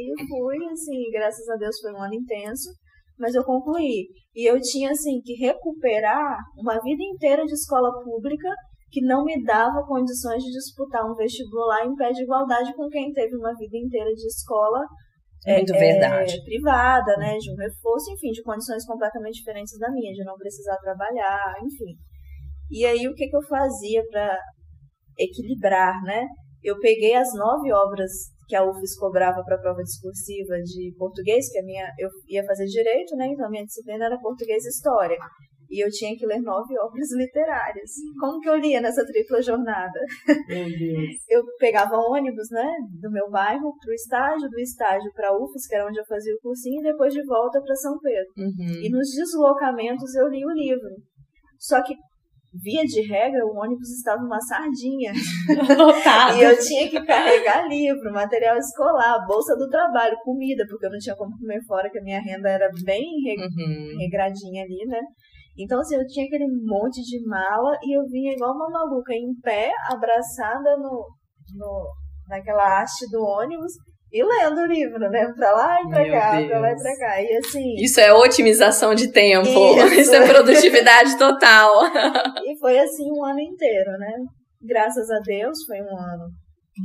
assim, 0.79 1.09
graças 1.11 1.47
a 1.49 1.55
Deus 1.55 1.79
foi 1.79 1.93
um 1.93 2.01
ano 2.01 2.13
intenso, 2.13 2.69
mas 3.17 3.35
eu 3.35 3.43
concluí. 3.43 4.07
E 4.33 4.49
eu 4.49 4.59
tinha, 4.61 4.91
assim, 4.91 5.19
que 5.21 5.33
recuperar 5.33 6.37
uma 6.57 6.79
vida 6.79 7.03
inteira 7.03 7.43
de 7.45 7.53
escola 7.53 7.91
pública 8.03 8.49
que 8.91 9.01
não 9.01 9.23
me 9.23 9.43
dava 9.43 9.85
condições 9.85 10.41
de 10.43 10.51
disputar 10.51 11.05
um 11.05 11.13
vestibular 11.13 11.85
em 11.85 11.95
pé 11.95 12.11
de 12.11 12.23
igualdade 12.23 12.73
com 12.73 12.87
quem 12.87 13.11
teve 13.11 13.35
uma 13.35 13.53
vida 13.53 13.77
inteira 13.77 14.09
de 14.09 14.25
escola 14.25 14.79
Muito 15.45 15.75
é, 15.75 15.77
verdade. 15.77 16.35
é, 16.35 16.43
privada, 16.43 17.15
né, 17.17 17.37
de 17.37 17.51
um 17.51 17.55
reforço, 17.55 18.11
enfim, 18.11 18.31
de 18.31 18.41
condições 18.41 18.85
completamente 18.85 19.35
diferentes 19.35 19.77
da 19.77 19.91
minha, 19.91 20.11
de 20.11 20.23
não 20.23 20.35
precisar 20.35 20.77
trabalhar, 20.77 21.53
enfim. 21.63 21.95
E 22.71 22.85
aí 22.85 23.07
o 23.07 23.13
que, 23.13 23.27
que 23.27 23.35
eu 23.35 23.43
fazia 23.43 24.03
para 24.09 24.39
equilibrar, 25.17 26.01
né? 26.03 26.25
Eu 26.63 26.79
peguei 26.79 27.13
as 27.15 27.33
nove 27.33 27.71
obras 27.71 28.11
que 28.49 28.55
a 28.55 28.65
UFES 28.65 28.97
cobrava 28.97 29.43
para 29.43 29.55
a 29.55 29.61
prova 29.61 29.83
discursiva 29.83 30.59
de 30.63 30.91
português, 30.97 31.51
que 31.51 31.59
a 31.59 31.63
minha 31.63 31.87
eu 31.99 32.09
ia 32.27 32.43
fazer 32.43 32.65
direito, 32.65 33.15
né? 33.15 33.27
Então 33.27 33.45
a 33.45 33.49
minha 33.49 33.63
disciplina 33.63 34.05
era 34.05 34.19
português 34.19 34.65
e 34.65 34.69
história. 34.69 35.17
E 35.69 35.85
eu 35.85 35.89
tinha 35.91 36.17
que 36.17 36.25
ler 36.25 36.41
nove 36.41 36.73
obras 36.79 37.11
literárias. 37.13 37.91
Como 38.19 38.39
que 38.39 38.49
eu 38.49 38.55
lia 38.55 38.81
nessa 38.81 39.05
tripla 39.05 39.39
jornada? 39.39 39.99
Meu 40.47 40.65
Deus. 40.65 41.09
eu 41.29 41.43
pegava 41.59 41.95
ônibus, 41.95 42.49
né, 42.49 42.67
do 42.99 43.11
meu 43.11 43.29
bairro 43.29 43.71
para 43.79 43.91
o 43.91 43.93
estágio, 43.93 44.49
do 44.49 44.59
estágio 44.59 45.11
para 45.13 45.29
a 45.29 45.37
UFES, 45.37 45.67
que 45.67 45.75
era 45.75 45.87
onde 45.87 45.99
eu 45.99 46.05
fazia 46.05 46.33
o 46.33 46.41
cursinho, 46.41 46.81
e 46.81 46.91
depois 46.91 47.13
de 47.13 47.23
volta 47.23 47.61
para 47.61 47.75
São 47.75 47.99
Pedro. 47.99 48.33
Uhum. 48.35 48.81
E 48.81 48.89
nos 48.89 49.09
deslocamentos 49.11 50.15
eu 50.15 50.27
li 50.27 50.43
o 50.43 50.49
livro. 50.49 50.89
Só 51.59 51.83
que, 51.83 51.93
via 52.53 52.83
de 52.83 53.01
regra, 53.07 53.45
o 53.45 53.57
ônibus 53.57 53.89
estava 53.89 54.21
uma 54.21 54.39
sardinha. 54.41 55.13
Lotado. 55.77 56.37
E 56.39 56.43
eu 56.43 56.57
tinha 56.59 56.89
que 56.89 57.05
carregar 57.05 57.67
livro, 57.67 58.11
material 58.11 58.57
escolar, 58.57 59.25
bolsa 59.27 59.55
do 59.55 59.69
trabalho, 59.69 60.17
comida, 60.23 60.63
porque 60.69 60.85
eu 60.85 60.91
não 60.91 60.97
tinha 60.97 61.15
como 61.15 61.37
comer 61.37 61.61
fora, 61.65 61.89
que 61.89 61.99
a 61.99 62.03
minha 62.03 62.21
renda 62.21 62.49
era 62.49 62.69
bem 62.83 63.05
Uhum. 63.37 63.97
regradinha 63.99 64.63
ali, 64.63 64.85
né? 64.87 64.99
Então, 65.57 65.79
assim, 65.79 65.95
eu 65.95 66.07
tinha 66.07 66.25
aquele 66.25 66.47
monte 66.65 67.01
de 67.01 67.25
mala 67.27 67.77
e 67.83 67.97
eu 67.97 68.03
vinha 68.07 68.33
igual 68.33 68.55
uma 68.55 68.69
maluca, 68.69 69.13
em 69.13 69.33
pé, 69.41 69.71
abraçada 69.91 70.77
no, 70.77 71.05
no, 71.55 71.87
naquela 72.29 72.81
haste 72.81 73.09
do 73.11 73.21
ônibus 73.21 73.73
e 74.11 74.23
lendo 74.23 74.61
o 74.61 74.65
livro, 74.65 74.99
né? 75.09 75.31
Pra 75.35 75.51
lá 75.51 75.77
e 75.81 75.89
pra 75.89 76.03
Meu 76.03 76.11
cá, 76.11 76.29
pra 76.47 76.59
lá 76.59 76.71
e 76.71 76.75
Deus. 76.75 76.81
pra 76.81 76.97
cá. 76.97 77.21
E 77.21 77.37
assim, 77.37 77.75
Isso 77.75 77.99
é 77.99 78.11
otimização 78.11 78.95
de 78.95 79.11
tempo. 79.11 79.47
Isso. 79.47 79.93
Isso 80.01 80.15
é 80.15 80.27
produtividade 80.27 81.17
total. 81.17 81.71
e 82.45 82.57
foi 82.57 82.79
assim 82.79 83.11
um 83.11 83.23
ano 83.23 83.39
inteiro, 83.39 83.91
né? 83.99 84.13
Graças 84.61 85.09
a 85.11 85.19
Deus, 85.19 85.57
foi 85.65 85.77
um 85.81 85.95
ano 85.95 86.29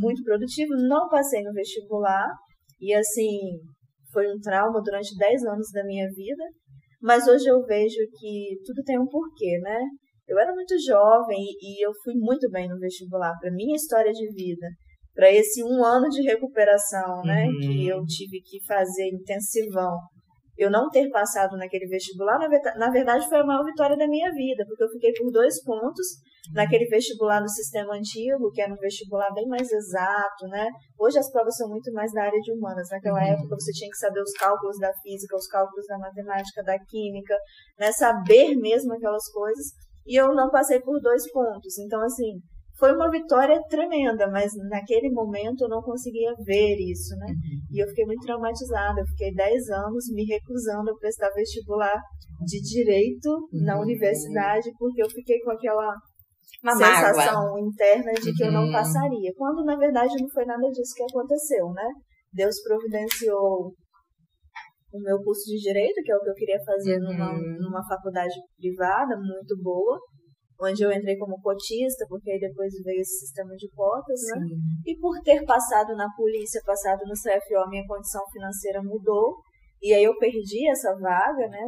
muito 0.01 0.23
produtivo. 0.23 0.75
Não 0.89 1.09
passei 1.09 1.43
no 1.43 1.53
vestibular 1.53 2.29
e 2.81 2.93
assim, 2.95 3.59
foi 4.13 4.27
um 4.31 4.39
trauma 4.39 4.83
durante 4.83 5.17
10 5.17 5.45
anos 5.45 5.71
da 5.73 5.83
minha 5.85 6.07
vida. 6.09 6.45
Mas 7.01 7.27
hoje 7.27 7.47
eu 7.49 7.63
vejo 7.65 7.99
que 8.19 8.57
tudo 8.65 8.83
tem 8.85 8.99
um 8.99 9.07
porquê, 9.07 9.59
né? 9.63 9.79
Eu 10.27 10.39
era 10.39 10.55
muito 10.55 10.75
jovem 10.87 11.39
e 11.61 11.87
eu 11.87 11.93
fui 12.03 12.15
muito 12.17 12.51
bem 12.51 12.69
no 12.69 12.79
vestibular, 12.79 13.33
para 13.41 13.51
minha 13.53 13.77
história 13.77 14.11
de 14.11 14.27
vida. 14.33 14.67
Para 15.15 15.31
esse 15.33 15.63
um 15.63 15.85
ano 15.85 16.09
de 16.09 16.23
recuperação, 16.23 17.23
né, 17.23 17.47
Uhum. 17.47 17.59
que 17.61 17.89
eu 17.89 18.05
tive 18.05 18.41
que 18.43 18.65
fazer 18.67 19.09
intensivão, 19.13 19.97
eu 20.57 20.71
não 20.71 20.89
ter 20.89 21.09
passado 21.11 21.57
naquele 21.57 21.87
vestibular, 21.87 22.39
na 22.39 22.91
verdade, 22.91 23.29
foi 23.29 23.39
a 23.41 23.45
maior 23.45 23.65
vitória 23.65 23.97
da 23.97 24.07
minha 24.07 24.31
vida, 24.33 24.65
porque 24.67 24.85
eu 24.85 24.89
fiquei 24.89 25.13
por 25.13 25.31
dois 25.33 25.61
pontos 25.65 26.07
naquele 26.53 26.85
vestibular 26.87 27.41
no 27.41 27.49
sistema 27.49 27.95
antigo, 27.95 28.51
que 28.53 28.61
era 28.61 28.73
um 28.73 28.77
vestibular 28.77 29.33
bem 29.35 29.47
mais 29.49 29.69
exato, 29.73 30.47
né? 30.49 30.69
Hoje 30.99 31.19
as 31.19 31.29
provas 31.33 31.57
são 31.57 31.69
muito 31.69 31.91
mais 31.93 32.13
da 32.13 32.23
área 32.25 32.39
de 32.39 32.53
humanas. 32.53 32.89
Naquela 32.91 33.19
Uhum. 33.19 33.33
época 33.33 33.57
você 33.59 33.73
tinha 33.73 33.91
que 33.91 33.97
saber 33.97 34.21
os 34.21 34.33
cálculos 34.33 34.79
da 34.79 34.93
física, 35.03 35.35
os 35.37 35.47
cálculos 35.49 35.87
da 35.89 35.99
matemática, 35.99 36.63
da 36.63 36.79
química, 36.79 37.37
né? 37.79 37.91
Saber 37.91 38.55
mesmo 38.57 38.93
aquelas 38.95 39.27
coisas. 39.33 39.67
E 40.07 40.15
eu 40.21 40.35
não 40.35 40.51
passei 40.51 40.81
por 40.81 41.01
dois 41.01 41.29
pontos. 41.33 41.79
Então, 41.79 42.01
assim, 42.03 42.39
foi 42.79 42.93
uma 42.93 43.09
vitória 43.11 43.61
tremenda, 43.69 44.29
mas 44.31 44.53
naquele 44.69 45.11
momento 45.11 45.63
eu 45.65 45.69
não 45.69 45.81
conseguia 45.83 46.33
ver 46.45 46.77
isso, 46.91 47.15
né? 47.17 47.33
E 47.71 47.83
eu 47.83 47.87
fiquei 47.89 48.05
muito 48.05 48.23
traumatizada. 48.27 49.01
Eu 49.01 49.07
fiquei 49.07 49.33
10 49.35 49.69
anos 49.71 50.05
me 50.13 50.25
recusando 50.25 50.91
a 50.91 50.97
prestar 50.99 51.31
vestibular 51.31 52.01
de 52.45 52.61
direito 52.61 53.49
na 53.53 53.77
Uhum. 53.77 53.83
universidade, 53.83 54.71
porque 54.79 55.03
eu 55.03 55.09
fiquei 55.11 55.39
com 55.41 55.53
aquela 55.53 55.95
Uma 56.63 56.75
mágoa. 56.75 57.15
sensação 57.15 57.59
interna 57.59 58.13
de 58.13 58.33
que 58.33 58.43
eu 58.45 58.51
não 58.53 58.65
Uhum. 58.65 58.73
passaria. 58.73 59.33
Quando 59.37 59.65
na 59.65 59.77
verdade 59.77 60.15
não 60.21 60.29
foi 60.31 60.45
nada 60.45 60.69
disso 60.71 60.95
que 60.97 61.05
aconteceu, 61.05 61.69
né? 61.71 61.89
Deus 62.33 62.61
providenciou 62.63 63.73
o 64.93 65.01
meu 65.01 65.23
curso 65.23 65.45
de 65.47 65.59
direito, 65.61 66.03
que 66.05 66.13
é 66.13 66.17
o 66.17 66.21
que 66.21 66.31
eu 66.31 66.35
queria 66.35 66.59
fazer 66.65 66.99
numa, 67.01 67.33
Uhum. 67.33 67.57
numa 67.61 67.85
faculdade 67.87 68.35
privada 68.57 69.17
muito 69.17 69.57
boa, 69.63 69.99
onde 70.61 70.83
eu 70.83 70.93
entrei 70.93 71.17
como 71.19 71.41
cotista, 71.41 72.07
porque 72.09 72.31
aí 72.31 72.39
depois 72.39 72.73
veio 72.83 73.01
esse 73.01 73.21
sistema 73.27 73.55
de 73.57 73.69
cotas, 73.71 74.21
né? 74.35 74.41
E 74.87 74.97
por 74.99 75.19
ter 75.23 75.45
passado 75.45 75.95
na 75.97 76.09
polícia, 76.17 76.61
passado 76.65 77.01
no 77.07 77.15
CFO, 77.15 77.69
minha 77.69 77.87
condição 77.87 78.23
financeira 78.33 78.83
mudou. 78.83 79.37
E 79.83 79.93
aí 79.93 80.05
eu 80.05 80.17
perdi 80.19 80.69
essa 80.71 80.95
vaga, 80.99 81.49
né? 81.49 81.61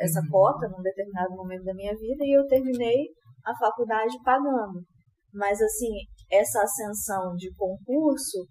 Essa 0.00 0.20
Uhum. 0.20 0.28
cota 0.30 0.68
num 0.68 0.80
determinado 0.82 1.34
momento 1.34 1.64
da 1.64 1.74
minha 1.74 1.94
vida 1.94 2.24
e 2.24 2.36
eu 2.38 2.46
terminei 2.46 3.08
a 3.44 3.54
faculdade 3.58 4.16
pagando. 4.24 4.80
Mas 5.32 5.60
assim, 5.60 5.90
essa 6.30 6.62
ascensão 6.62 7.34
de 7.34 7.52
concurso, 7.54 8.46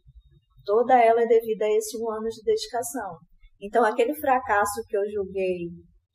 toda 0.63 0.93
ela 1.01 1.21
é 1.21 1.25
devida 1.25 1.65
a 1.65 1.71
esse 1.71 1.97
um 1.97 2.11
ano 2.11 2.27
de 2.27 2.43
dedicação. 2.43 3.17
Então 3.59 3.83
aquele 3.83 4.13
fracasso 4.13 4.83
que 4.87 4.95
eu 4.95 5.01
julguei 5.09 5.69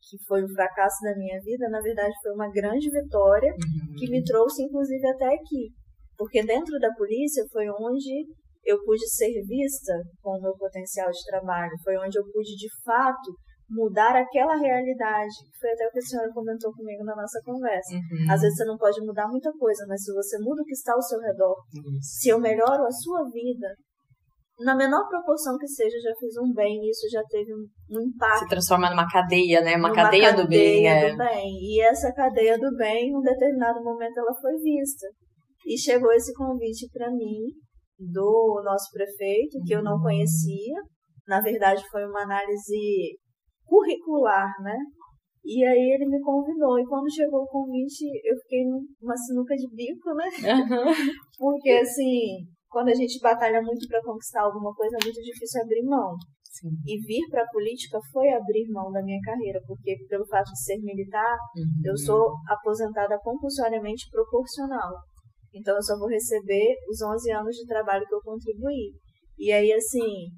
que 0.09 0.17
foi 0.27 0.43
o 0.43 0.49
fracasso 0.53 0.97
da 1.03 1.15
minha 1.15 1.39
vida, 1.41 1.69
na 1.69 1.81
verdade 1.81 2.13
foi 2.21 2.31
uma 2.33 2.49
grande 2.51 2.89
vitória 2.89 3.51
Uhum. 3.53 3.95
que 3.97 4.09
me 4.09 4.23
trouxe 4.23 4.63
inclusive 4.63 5.05
até 5.07 5.25
aqui. 5.33 5.71
Porque 6.17 6.43
dentro 6.43 6.77
da 6.79 6.91
polícia 6.93 7.43
foi 7.51 7.67
onde 7.69 8.25
eu 8.65 8.77
pude 8.85 9.05
ser 9.09 9.31
vista 9.45 9.93
com 10.21 10.37
o 10.37 10.41
meu 10.41 10.55
potencial 10.55 11.09
de 11.11 11.23
trabalho, 11.25 11.71
foi 11.83 11.97
onde 11.97 12.17
eu 12.17 12.23
pude 12.31 12.55
de 12.55 12.69
fato 12.85 13.33
mudar 13.69 14.15
aquela 14.15 14.55
realidade. 14.55 15.33
Foi 15.59 15.69
até 15.71 15.87
o 15.87 15.91
que 15.91 15.99
a 15.99 16.01
senhora 16.01 16.31
comentou 16.33 16.71
comigo 16.73 17.03
na 17.03 17.15
nossa 17.15 17.39
conversa. 17.43 17.93
Uhum. 17.95 18.31
Às 18.31 18.41
vezes 18.41 18.55
você 18.57 18.65
não 18.65 18.77
pode 18.77 19.01
mudar 19.01 19.27
muita 19.27 19.51
coisa, 19.53 19.85
mas 19.87 20.03
se 20.03 20.13
você 20.13 20.37
muda 20.39 20.61
o 20.61 20.65
que 20.65 20.73
está 20.73 20.93
ao 20.93 21.01
seu 21.01 21.19
redor, 21.19 21.55
Isso. 21.73 22.19
se 22.21 22.29
eu 22.29 22.39
melhoro 22.39 22.83
a 22.85 22.91
sua 22.91 23.23
vida, 23.31 23.67
na 24.63 24.75
menor 24.75 25.07
proporção 25.07 25.57
que 25.57 25.67
seja, 25.67 25.97
já 25.99 26.13
fiz 26.19 26.37
um 26.37 26.53
bem 26.53 26.79
e 26.83 26.89
isso 26.89 27.07
já 27.11 27.21
teve 27.29 27.53
um, 27.53 27.65
um 27.91 28.01
impacto 28.01 28.39
Se 28.39 28.49
transforma 28.49 28.89
numa 28.89 29.07
cadeia, 29.07 29.61
né? 29.61 29.75
Uma 29.75 29.89
numa 29.89 29.95
cadeia, 29.95 30.33
do 30.33 30.47
bem. 30.47 30.83
cadeia 30.83 30.89
É. 30.89 31.11
do 31.11 31.17
bem. 31.17 31.49
E 31.61 31.81
essa 31.81 32.11
cadeia 32.13 32.57
do 32.57 32.75
bem, 32.75 33.09
em 33.09 33.17
um 33.17 33.21
determinado 33.21 33.83
momento, 33.83 34.17
ela 34.17 34.33
foi 34.39 34.53
vista. 34.57 35.07
E 35.65 35.77
chegou 35.77 36.11
esse 36.11 36.33
convite 36.33 36.89
para 36.91 37.09
mim 37.11 37.47
do 37.99 38.61
nosso 38.65 38.91
prefeito, 38.91 39.61
que 39.65 39.73
eu 39.73 39.83
não 39.83 40.01
conhecia. 40.01 40.75
Na 41.27 41.39
verdade, 41.39 41.83
foi 41.89 42.05
uma 42.05 42.23
análise 42.23 43.17
curricular, 43.65 44.51
né? 44.61 44.77
E 45.45 45.65
aí 45.65 45.95
ele 45.95 46.09
me 46.09 46.21
convidou. 46.21 46.79
E 46.79 46.85
quando 46.85 47.13
chegou 47.13 47.41
o 47.41 47.47
convite, 47.47 48.05
eu 48.23 48.35
fiquei 48.43 48.63
numa 48.65 49.15
sinuca 49.15 49.55
de 49.55 49.67
bico, 49.75 50.13
né? 50.15 50.25
Porque, 51.37 51.71
assim, 51.71 52.47
quando 52.73 52.89
a 52.89 52.95
gente 52.95 53.19
batalha 53.21 53.61
muito 53.61 53.87
para 53.87 54.01
conquistar 54.01 54.41
alguma 54.41 54.73
coisa, 54.73 54.97
é 54.99 55.05
muito 55.05 55.21
difícil 55.21 55.61
abrir 55.61 55.83
mão. 55.83 56.17
Sim. 56.43 56.69
E 56.85 56.99
vir 57.05 57.21
para 57.29 57.43
a 57.43 57.47
política 57.49 57.99
foi 58.11 58.29
abrir 58.29 58.65
mão 58.69 58.91
da 58.91 59.01
minha 59.03 59.19
carreira, 59.21 59.61
porque 59.65 59.95
pelo 60.09 60.25
fato 60.25 60.49
de 60.51 60.63
ser 60.63 60.77
militar, 60.81 61.37
Uhum. 61.55 61.81
eu 61.85 61.95
sou 61.97 62.33
aposentada 62.49 63.17
compulsoriamente 63.19 64.09
proporcional. 64.11 64.91
Então 65.53 65.75
eu 65.75 65.83
só 65.83 65.97
vou 65.97 66.07
receber 66.09 66.75
os 66.89 66.99
11 67.01 67.31
anos 67.31 67.55
de 67.55 67.65
trabalho 67.67 68.05
que 68.07 68.15
eu 68.15 68.21
contribuí. 68.21 68.93
E 69.37 69.51
aí, 69.51 69.71
assim, 69.71 70.29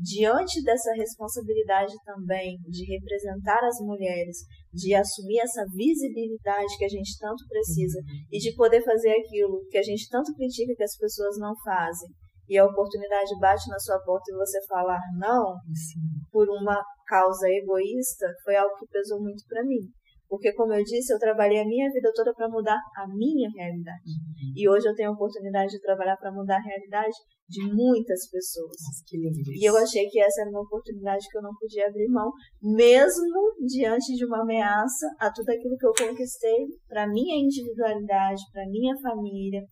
diante 0.00 0.62
dessa 0.64 0.92
responsabilidade 0.94 1.92
também 2.04 2.56
de 2.66 2.84
representar 2.86 3.62
as 3.62 3.78
mulheres, 3.80 4.38
de 4.72 4.94
assumir 4.94 5.40
essa 5.40 5.64
visibilidade 5.76 6.76
que 6.78 6.84
a 6.84 6.88
gente 6.88 7.18
tanto 7.18 7.44
precisa 7.46 8.00
e 8.32 8.38
de 8.38 8.54
poder 8.56 8.82
fazer 8.82 9.10
aquilo 9.10 9.60
que 9.70 9.76
a 9.76 9.82
gente 9.82 10.08
tanto 10.08 10.32
critica 10.34 10.74
que 10.74 10.84
as 10.84 10.96
pessoas 10.96 11.36
não 11.38 11.52
fazem, 11.62 12.08
e 12.48 12.58
a 12.58 12.66
oportunidade 12.66 13.38
bate 13.38 13.68
na 13.68 13.78
sua 13.78 14.00
porta 14.00 14.32
e 14.32 14.34
você 14.34 14.58
falar 14.66 14.98
não 15.16 15.54
Sim. 15.72 16.00
por 16.32 16.48
uma 16.48 16.82
causa 17.06 17.46
egoísta, 17.48 18.26
foi 18.42 18.56
algo 18.56 18.74
que 18.76 18.88
pesou 18.88 19.20
muito 19.20 19.44
para 19.48 19.62
mim. 19.62 19.86
Porque, 20.30 20.52
como 20.52 20.72
eu 20.72 20.84
disse, 20.84 21.12
eu 21.12 21.18
trabalhei 21.18 21.58
a 21.58 21.66
minha 21.66 21.90
vida 21.90 22.08
toda 22.14 22.32
para 22.32 22.48
mudar 22.48 22.78
a 22.96 23.04
minha 23.08 23.50
realidade. 23.50 24.14
E 24.54 24.68
hoje 24.68 24.86
eu 24.88 24.94
tenho 24.94 25.10
a 25.10 25.12
oportunidade 25.12 25.72
de 25.72 25.80
trabalhar 25.80 26.16
para 26.16 26.30
mudar 26.30 26.58
a 26.58 26.62
realidade 26.62 27.16
de 27.48 27.66
muitas 27.66 28.30
pessoas. 28.30 28.78
Nossa, 28.78 29.02
que 29.08 29.18
lindo 29.18 29.40
E 29.52 29.64
eu 29.68 29.76
achei 29.76 30.06
que 30.06 30.20
essa 30.20 30.42
era 30.42 30.50
uma 30.50 30.62
oportunidade 30.62 31.26
que 31.28 31.36
eu 31.36 31.42
não 31.42 31.50
podia 31.58 31.88
abrir 31.88 32.06
mão, 32.06 32.30
mesmo 32.62 33.56
diante 33.66 34.14
de 34.14 34.24
uma 34.24 34.42
ameaça 34.42 35.10
a 35.18 35.32
tudo 35.32 35.50
aquilo 35.50 35.76
que 35.76 35.86
eu 35.86 36.06
conquistei 36.06 36.64
para 36.86 37.08
minha 37.08 37.34
individualidade, 37.34 38.40
para 38.52 38.68
minha 38.70 38.94
família, 39.02 39.62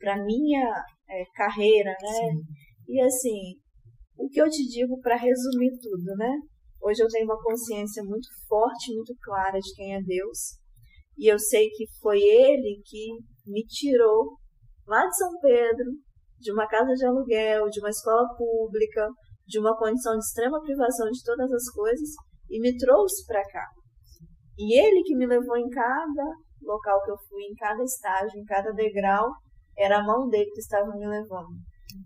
para 0.00 0.24
minha 0.24 0.74
eh, 1.08 1.24
carreira, 1.36 1.94
né? 2.02 2.32
Sim. 2.32 2.42
E 2.88 3.00
assim, 3.00 3.54
o 4.18 4.28
que 4.28 4.42
eu 4.42 4.50
te 4.50 4.66
digo 4.66 4.98
para 5.00 5.14
resumir 5.14 5.70
tudo, 5.80 6.16
né? 6.18 6.36
Hoje 6.82 7.02
eu 7.02 7.08
tenho 7.08 7.26
uma 7.26 7.42
consciência 7.42 8.02
muito 8.02 8.28
forte, 8.48 8.94
muito 8.94 9.14
clara 9.22 9.58
de 9.58 9.74
quem 9.74 9.94
é 9.94 10.02
Deus. 10.02 10.58
E 11.18 11.30
eu 11.30 11.38
sei 11.38 11.68
que 11.68 11.84
foi 12.00 12.18
Ele 12.18 12.80
que 12.84 13.18
me 13.46 13.64
tirou 13.66 14.38
lá 14.86 15.06
de 15.06 15.16
São 15.16 15.30
Pedro, 15.40 15.92
de 16.38 16.50
uma 16.50 16.66
casa 16.66 16.92
de 16.94 17.04
aluguel, 17.04 17.68
de 17.68 17.80
uma 17.80 17.90
escola 17.90 18.26
pública, 18.36 19.08
de 19.46 19.58
uma 19.58 19.76
condição 19.76 20.12
de 20.12 20.24
extrema 20.24 20.60
privação 20.62 21.10
de 21.10 21.22
todas 21.22 21.52
as 21.52 21.68
coisas 21.70 22.08
e 22.48 22.58
me 22.60 22.76
trouxe 22.76 23.26
para 23.26 23.42
cá. 23.42 23.66
E 24.58 24.78
Ele 24.78 25.02
que 25.02 25.14
me 25.14 25.26
levou 25.26 25.56
em 25.56 25.68
cada 25.68 26.24
local 26.62 27.02
que 27.04 27.10
eu 27.10 27.16
fui, 27.28 27.42
em 27.42 27.54
cada 27.54 27.82
estágio, 27.82 28.38
em 28.38 28.44
cada 28.44 28.72
degrau, 28.72 29.28
era 29.76 29.98
a 29.98 30.02
mão 30.02 30.28
dele 30.28 30.50
que 30.50 30.60
estava 30.60 30.90
me 30.96 31.06
levando. 31.06 31.56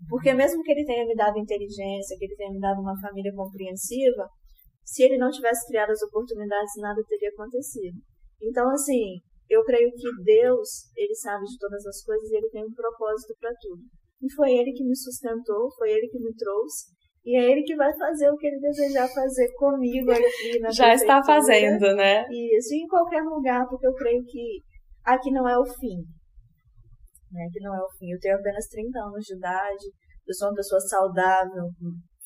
Porque 0.09 0.33
mesmo 0.33 0.61
que 0.63 0.71
ele 0.71 0.85
tenha 0.85 1.05
me 1.05 1.15
dado 1.15 1.37
inteligência, 1.37 2.17
que 2.17 2.25
ele 2.25 2.35
tenha 2.35 2.51
me 2.51 2.59
dado 2.59 2.81
uma 2.81 2.99
família 2.99 3.31
compreensiva, 3.35 4.27
se 4.85 5.03
ele 5.03 5.17
não 5.17 5.31
tivesse 5.31 5.67
criado 5.67 5.89
as 5.89 6.01
oportunidades, 6.03 6.71
nada 6.77 7.01
teria 7.07 7.29
acontecido. 7.29 7.97
Então, 8.41 8.69
assim, 8.69 9.19
eu 9.49 9.63
creio 9.63 9.89
que 9.91 10.23
Deus, 10.23 10.69
ele 10.95 11.15
sabe 11.15 11.43
de 11.45 11.57
todas 11.57 11.85
as 11.85 12.03
coisas 12.03 12.29
e 12.29 12.37
ele 12.37 12.49
tem 12.49 12.63
um 12.63 12.73
propósito 12.73 13.33
para 13.39 13.51
tudo. 13.59 13.81
E 14.21 14.31
foi 14.33 14.51
ele 14.53 14.71
que 14.71 14.83
me 14.83 14.95
sustentou, 14.95 15.69
foi 15.77 15.91
ele 15.91 16.07
que 16.07 16.19
me 16.19 16.33
trouxe, 16.35 16.93
e 17.25 17.35
é 17.35 17.51
ele 17.51 17.63
que 17.63 17.75
vai 17.75 17.91
fazer 17.97 18.29
o 18.29 18.37
que 18.37 18.45
ele 18.45 18.59
desejar 18.59 19.07
fazer 19.07 19.51
comigo 19.55 20.11
aqui 20.11 20.59
na 20.59 20.69
Já 20.71 20.93
está 20.93 21.23
fazendo, 21.23 21.95
né? 21.95 22.23
Isso, 22.29 22.73
e 22.73 22.83
em 22.83 22.87
qualquer 22.87 23.23
lugar, 23.23 23.67
porque 23.67 23.87
eu 23.87 23.93
creio 23.93 24.23
que 24.23 24.61
aqui 25.03 25.31
não 25.31 25.49
é 25.49 25.57
o 25.57 25.65
fim. 25.65 26.05
Né? 27.31 27.45
Aqui 27.49 27.59
não 27.61 27.73
é 27.73 27.81
o 27.81 27.89
fim. 27.97 28.11
Eu 28.11 28.19
tenho 28.19 28.35
apenas 28.35 28.67
30 28.67 28.99
anos 28.99 29.25
de 29.25 29.35
idade, 29.35 29.85
eu 30.27 30.33
sou 30.33 30.49
uma 30.49 30.55
pessoa 30.55 30.79
saudável, 30.79 31.65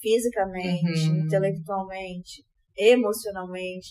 fisicamente, 0.02 1.10
Uhum. 1.10 1.26
intelectualmente, 1.26 2.44
emocionalmente. 2.80 3.90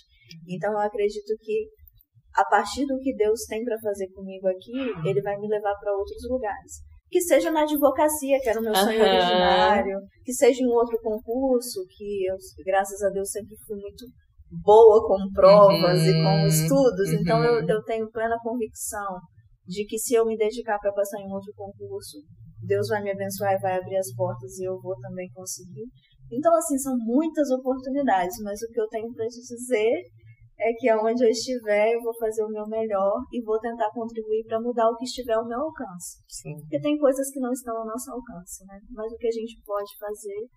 Então 0.49 0.73
eu 0.73 0.79
acredito 0.79 1.37
que 1.41 1.69
a 2.35 2.45
partir 2.45 2.87
do 2.87 2.99
que 2.99 3.15
Deus 3.15 3.45
tem 3.49 3.65
para 3.65 3.79
fazer 3.81 4.09
comigo 4.13 4.47
aqui, 4.49 4.93
Ele 5.05 5.23
vai 5.23 5.37
me 5.39 5.49
levar 5.49 5.75
para 5.79 5.93
outros 5.93 6.23
lugares. 6.29 6.81
Que 7.11 7.21
seja 7.21 7.51
na 7.51 7.63
advocacia, 7.63 8.39
que 8.41 8.49
era 8.49 8.61
o 8.61 8.63
meu 8.63 8.75
sonho 8.77 9.01
Aham. 9.01 9.09
originário, 9.09 9.99
que 10.25 10.33
seja 10.33 10.63
em 10.63 10.69
outro 10.69 10.99
concurso, 11.03 11.85
que 11.97 12.27
eu, 12.27 12.37
graças 12.65 13.03
a 13.03 13.09
Deus, 13.09 13.31
sempre 13.31 13.57
fui 13.67 13.77
muito 13.81 14.05
boa 14.51 15.07
com 15.07 15.33
provas 15.33 16.01
e 16.07 16.13
com 16.23 16.41
Uhum, 16.41 16.47
estudos. 16.47 17.13
Então 17.13 17.43
eu, 17.43 17.55
uhum. 17.55 17.69
eu 17.69 17.83
tenho 17.85 18.11
plena 18.11 18.37
convicção 18.43 19.19
de 19.67 19.85
que 19.85 19.99
se 19.99 20.15
eu 20.15 20.25
me 20.25 20.37
dedicar 20.37 20.79
para 20.79 20.93
passar 20.93 21.21
em 21.21 21.33
outro 21.33 21.53
concurso, 21.57 22.19
Deus 22.63 22.89
vai 22.89 23.03
me 23.03 23.11
abençoar 23.11 23.55
e 23.55 23.61
vai 23.61 23.77
abrir 23.77 23.97
as 23.97 24.15
portas 24.15 24.59
e 24.59 24.65
eu 24.65 24.81
vou 24.81 24.99
também 25.01 25.29
conseguir. 25.33 25.87
Então, 26.31 26.55
assim, 26.57 26.77
são 26.79 26.97
muitas 26.99 27.51
oportunidades, 27.51 28.37
mas 28.43 28.61
o 28.63 28.69
que 28.73 28.81
eu 28.81 28.89
tenho 28.89 29.13
para 29.15 29.27
te 29.27 29.41
dizer 29.41 30.03
é 30.61 30.73
que 30.77 30.89
aonde 30.89 31.25
eu 31.25 31.31
estiver, 31.31 31.95
eu 31.95 32.03
vou 32.03 32.13
fazer 32.19 32.43
o 32.43 32.49
meu 32.49 32.67
melhor 32.67 33.23
e 33.33 33.43
vou 33.43 33.59
tentar 33.61 33.91
contribuir 33.93 34.45
para 34.45 34.61
mudar 34.61 34.91
o 34.91 34.97
que 34.97 35.05
estiver 35.05 35.35
ao 35.35 35.47
meu 35.47 35.61
alcance. 35.61 36.19
Sim. 36.29 36.57
Porque 36.61 36.81
tem 36.81 36.99
coisas 36.99 37.31
que 37.31 37.41
não 37.41 37.53
estão 37.53 37.77
ao 37.77 37.87
nosso 37.87 38.11
alcance, 38.11 38.65
né? 38.67 38.79
Mas 38.91 39.13
o 39.13 39.17
que 39.17 39.29
a 39.29 39.31
gente 39.31 39.57
pode 39.65 39.91
fazer, 39.99 40.49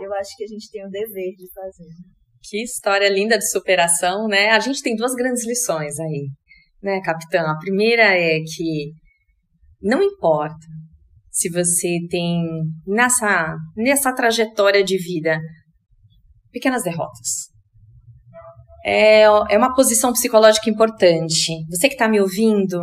eu 0.00 0.12
acho 0.14 0.34
que 0.36 0.44
a 0.44 0.46
gente 0.46 0.70
tem 0.70 0.86
o 0.86 0.90
dever 0.90 1.34
de 1.36 1.52
fazer. 1.52 1.84
Né? 1.84 2.04
Que 2.42 2.62
história 2.62 3.08
linda 3.08 3.36
de 3.36 3.48
superação, 3.50 4.26
né? 4.26 4.50
A 4.50 4.60
gente 4.60 4.82
tem 4.82 4.96
duas 4.96 5.14
grandes 5.14 5.46
lições 5.46 5.98
aí, 6.00 6.28
né, 6.82 7.00
capitã? 7.02 7.42
A 7.42 7.58
primeira 7.58 8.14
é 8.14 8.38
que 8.40 8.92
não 9.82 10.02
importa 10.02 10.66
se 11.34 11.50
você 11.50 11.98
tem 12.08 12.40
nessa, 12.86 13.56
nessa 13.76 14.14
trajetória 14.14 14.84
de 14.84 14.96
vida 14.96 15.38
pequenas 16.52 16.84
derrotas 16.84 17.52
é, 18.84 19.22
é 19.22 19.58
uma 19.58 19.74
posição 19.74 20.12
psicológica 20.12 20.68
importante. 20.68 21.52
Você 21.70 21.88
que 21.88 21.94
está 21.94 22.06
me 22.06 22.20
ouvindo, 22.20 22.78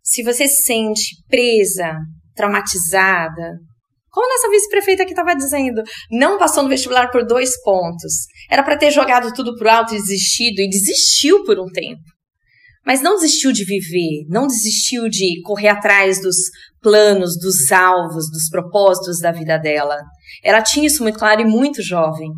se 0.00 0.22
você 0.22 0.46
se 0.46 0.62
sente 0.62 1.16
presa, 1.28 1.96
traumatizada, 2.36 3.58
como 4.08 4.28
nossa 4.28 4.48
vice-prefeita 4.48 5.04
que 5.04 5.10
estava 5.10 5.34
dizendo, 5.34 5.82
não 6.08 6.38
passou 6.38 6.62
no 6.62 6.68
vestibular 6.68 7.10
por 7.10 7.26
dois 7.26 7.60
pontos. 7.62 8.26
Era 8.48 8.62
para 8.62 8.78
ter 8.78 8.92
jogado 8.92 9.34
tudo 9.34 9.56
pro 9.56 9.68
alto 9.68 9.92
e 9.92 9.98
desistido, 9.98 10.60
e 10.60 10.68
desistiu 10.68 11.42
por 11.42 11.58
um 11.58 11.66
tempo. 11.66 12.00
Mas 12.86 13.00
não 13.00 13.14
desistiu 13.14 13.50
de 13.50 13.64
viver, 13.64 14.26
não 14.28 14.46
desistiu 14.46 15.08
de 15.08 15.40
correr 15.42 15.68
atrás 15.68 16.20
dos 16.20 16.36
planos, 16.82 17.38
dos 17.38 17.72
alvos, 17.72 18.30
dos 18.30 18.48
propósitos 18.50 19.18
da 19.20 19.32
vida 19.32 19.58
dela. 19.58 19.96
Ela 20.42 20.62
tinha 20.62 20.86
isso 20.86 21.02
muito 21.02 21.18
claro 21.18 21.40
e 21.40 21.46
muito 21.46 21.82
jovem. 21.82 22.30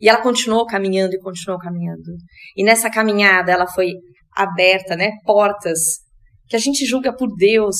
E 0.00 0.08
ela 0.08 0.20
continuou 0.20 0.66
caminhando 0.66 1.14
e 1.14 1.20
continuou 1.20 1.58
caminhando. 1.58 2.12
E 2.54 2.62
nessa 2.62 2.90
caminhada 2.90 3.50
ela 3.50 3.66
foi 3.66 3.92
aberta, 4.36 4.94
né? 4.94 5.12
Portas 5.24 5.78
que 6.46 6.56
a 6.56 6.58
gente 6.58 6.84
julga 6.84 7.14
por 7.14 7.34
Deus. 7.34 7.76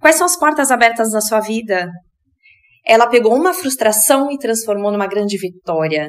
Quais 0.00 0.16
são 0.16 0.26
as 0.26 0.38
portas 0.38 0.70
abertas 0.70 1.12
na 1.12 1.20
sua 1.20 1.40
vida? 1.40 1.90
Ela 2.86 3.08
pegou 3.08 3.34
uma 3.34 3.52
frustração 3.52 4.30
e 4.30 4.38
transformou 4.38 4.92
numa 4.92 5.06
grande 5.06 5.36
vitória. 5.36 6.08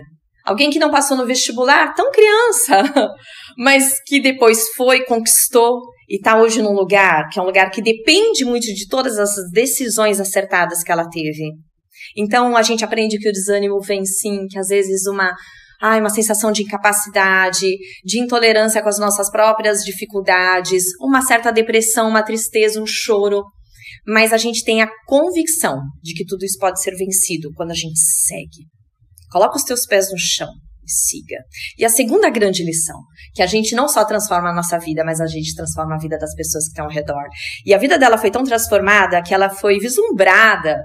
Alguém 0.50 0.72
que 0.72 0.80
não 0.80 0.90
passou 0.90 1.16
no 1.16 1.28
vestibular, 1.28 1.94
tão 1.94 2.12
criança, 2.12 2.82
mas 3.56 4.02
que 4.04 4.20
depois 4.20 4.68
foi, 4.76 5.06
conquistou 5.06 5.80
e 6.10 6.16
está 6.16 6.42
hoje 6.42 6.60
num 6.60 6.74
lugar 6.74 7.30
que 7.30 7.40
é 7.40 7.44
um 7.44 7.46
lugar 7.46 7.70
que 7.70 7.84
depende 7.84 8.44
muito 8.44 8.66
de 8.66 8.88
todas 8.88 9.20
as 9.20 9.30
decisões 9.54 10.20
acertadas 10.20 10.82
que 10.82 10.92
ela 10.92 11.08
teve. 11.08 11.52
Então 12.18 12.58
a 12.58 12.64
gente 12.64 12.84
aprende 12.84 13.20
que 13.20 13.30
o 13.30 13.32
desânimo 13.32 13.80
vem 13.80 14.04
sim, 14.04 14.48
que 14.50 14.58
às 14.58 14.70
vezes 14.70 15.06
uma 15.06 15.36
ai, 15.80 16.00
uma 16.00 16.10
sensação 16.10 16.52
de 16.52 16.64
incapacidade, 16.64 17.68
de 18.04 18.20
intolerância 18.20 18.82
com 18.82 18.90
as 18.90 18.98
nossas 18.98 19.30
próprias 19.30 19.84
dificuldades, 19.84 20.84
uma 21.00 21.22
certa 21.22 21.52
depressão, 21.52 22.10
uma 22.10 22.24
tristeza, 22.24 22.82
um 22.82 22.88
choro. 22.88 23.44
Mas 24.08 24.34
a 24.34 24.38
gente 24.38 24.64
tem 24.64 24.82
a 24.82 24.90
convicção 25.06 25.78
de 26.02 26.16
que 26.16 26.26
tudo 26.26 26.44
isso 26.44 26.58
pode 26.58 26.82
ser 26.82 26.96
vencido 26.96 27.52
quando 27.56 27.70
a 27.70 27.76
gente 27.76 28.00
segue. 28.00 28.79
Coloca 29.32 29.58
os 29.58 29.64
teus 29.64 29.86
pés 29.86 30.12
no 30.12 30.18
chão 30.18 30.50
e 30.84 30.92
siga. 30.92 31.38
E 31.78 31.86
a 31.86 31.90
segunda 31.90 32.30
grande 32.30 32.64
lição, 32.64 33.00
que 33.34 33.42
a 33.42 33.48
gente 33.48 33.76
não 33.76 33.88
só 33.88 34.04
transforma 34.06 34.50
a 34.50 34.56
nossa 34.56 34.78
vida, 34.78 35.04
mas 35.04 35.22
a 35.22 35.28
gente 35.28 35.56
transforma 35.56 35.96
a 35.96 36.00
vida 36.00 36.18
das 36.18 36.34
pessoas 36.36 36.66
que 36.66 36.70
estão 36.72 36.86
ao 36.86 36.92
redor. 36.92 37.28
E 37.66 37.74
a 37.74 37.78
vida 37.78 37.98
dela 37.98 38.18
foi 38.18 38.32
tão 38.32 38.44
transformada 38.44 39.22
que 39.22 39.34
ela 39.34 39.50
foi 39.50 39.80
vislumbrada 39.80 40.84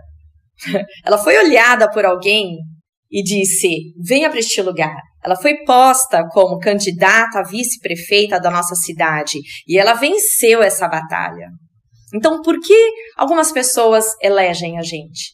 ela 1.04 1.18
foi 1.18 1.36
olhada 1.38 1.90
por 1.90 2.04
alguém 2.04 2.58
e 3.10 3.22
disse: 3.22 3.94
venha 4.02 4.30
para 4.30 4.38
este 4.38 4.60
lugar. 4.62 4.96
Ela 5.22 5.36
foi 5.36 5.64
posta 5.64 6.26
como 6.28 6.58
candidata 6.58 7.38
a 7.38 7.42
vice-prefeita 7.42 8.38
da 8.38 8.50
nossa 8.50 8.74
cidade 8.74 9.38
e 9.66 9.78
ela 9.78 9.94
venceu 9.94 10.62
essa 10.62 10.86
batalha. 10.86 11.48
Então, 12.14 12.42
por 12.42 12.60
que 12.60 12.90
algumas 13.16 13.50
pessoas 13.50 14.04
elegem 14.20 14.78
a 14.78 14.82
gente? 14.82 15.32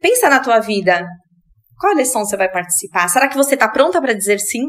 Pensa 0.00 0.28
na 0.28 0.40
tua 0.40 0.58
vida. 0.58 1.06
Qual 1.78 1.94
lição 1.94 2.24
você 2.24 2.36
vai 2.36 2.50
participar? 2.50 3.08
Será 3.08 3.28
que 3.28 3.36
você 3.36 3.54
está 3.54 3.68
pronta 3.68 4.00
para 4.00 4.12
dizer 4.12 4.38
sim? 4.38 4.64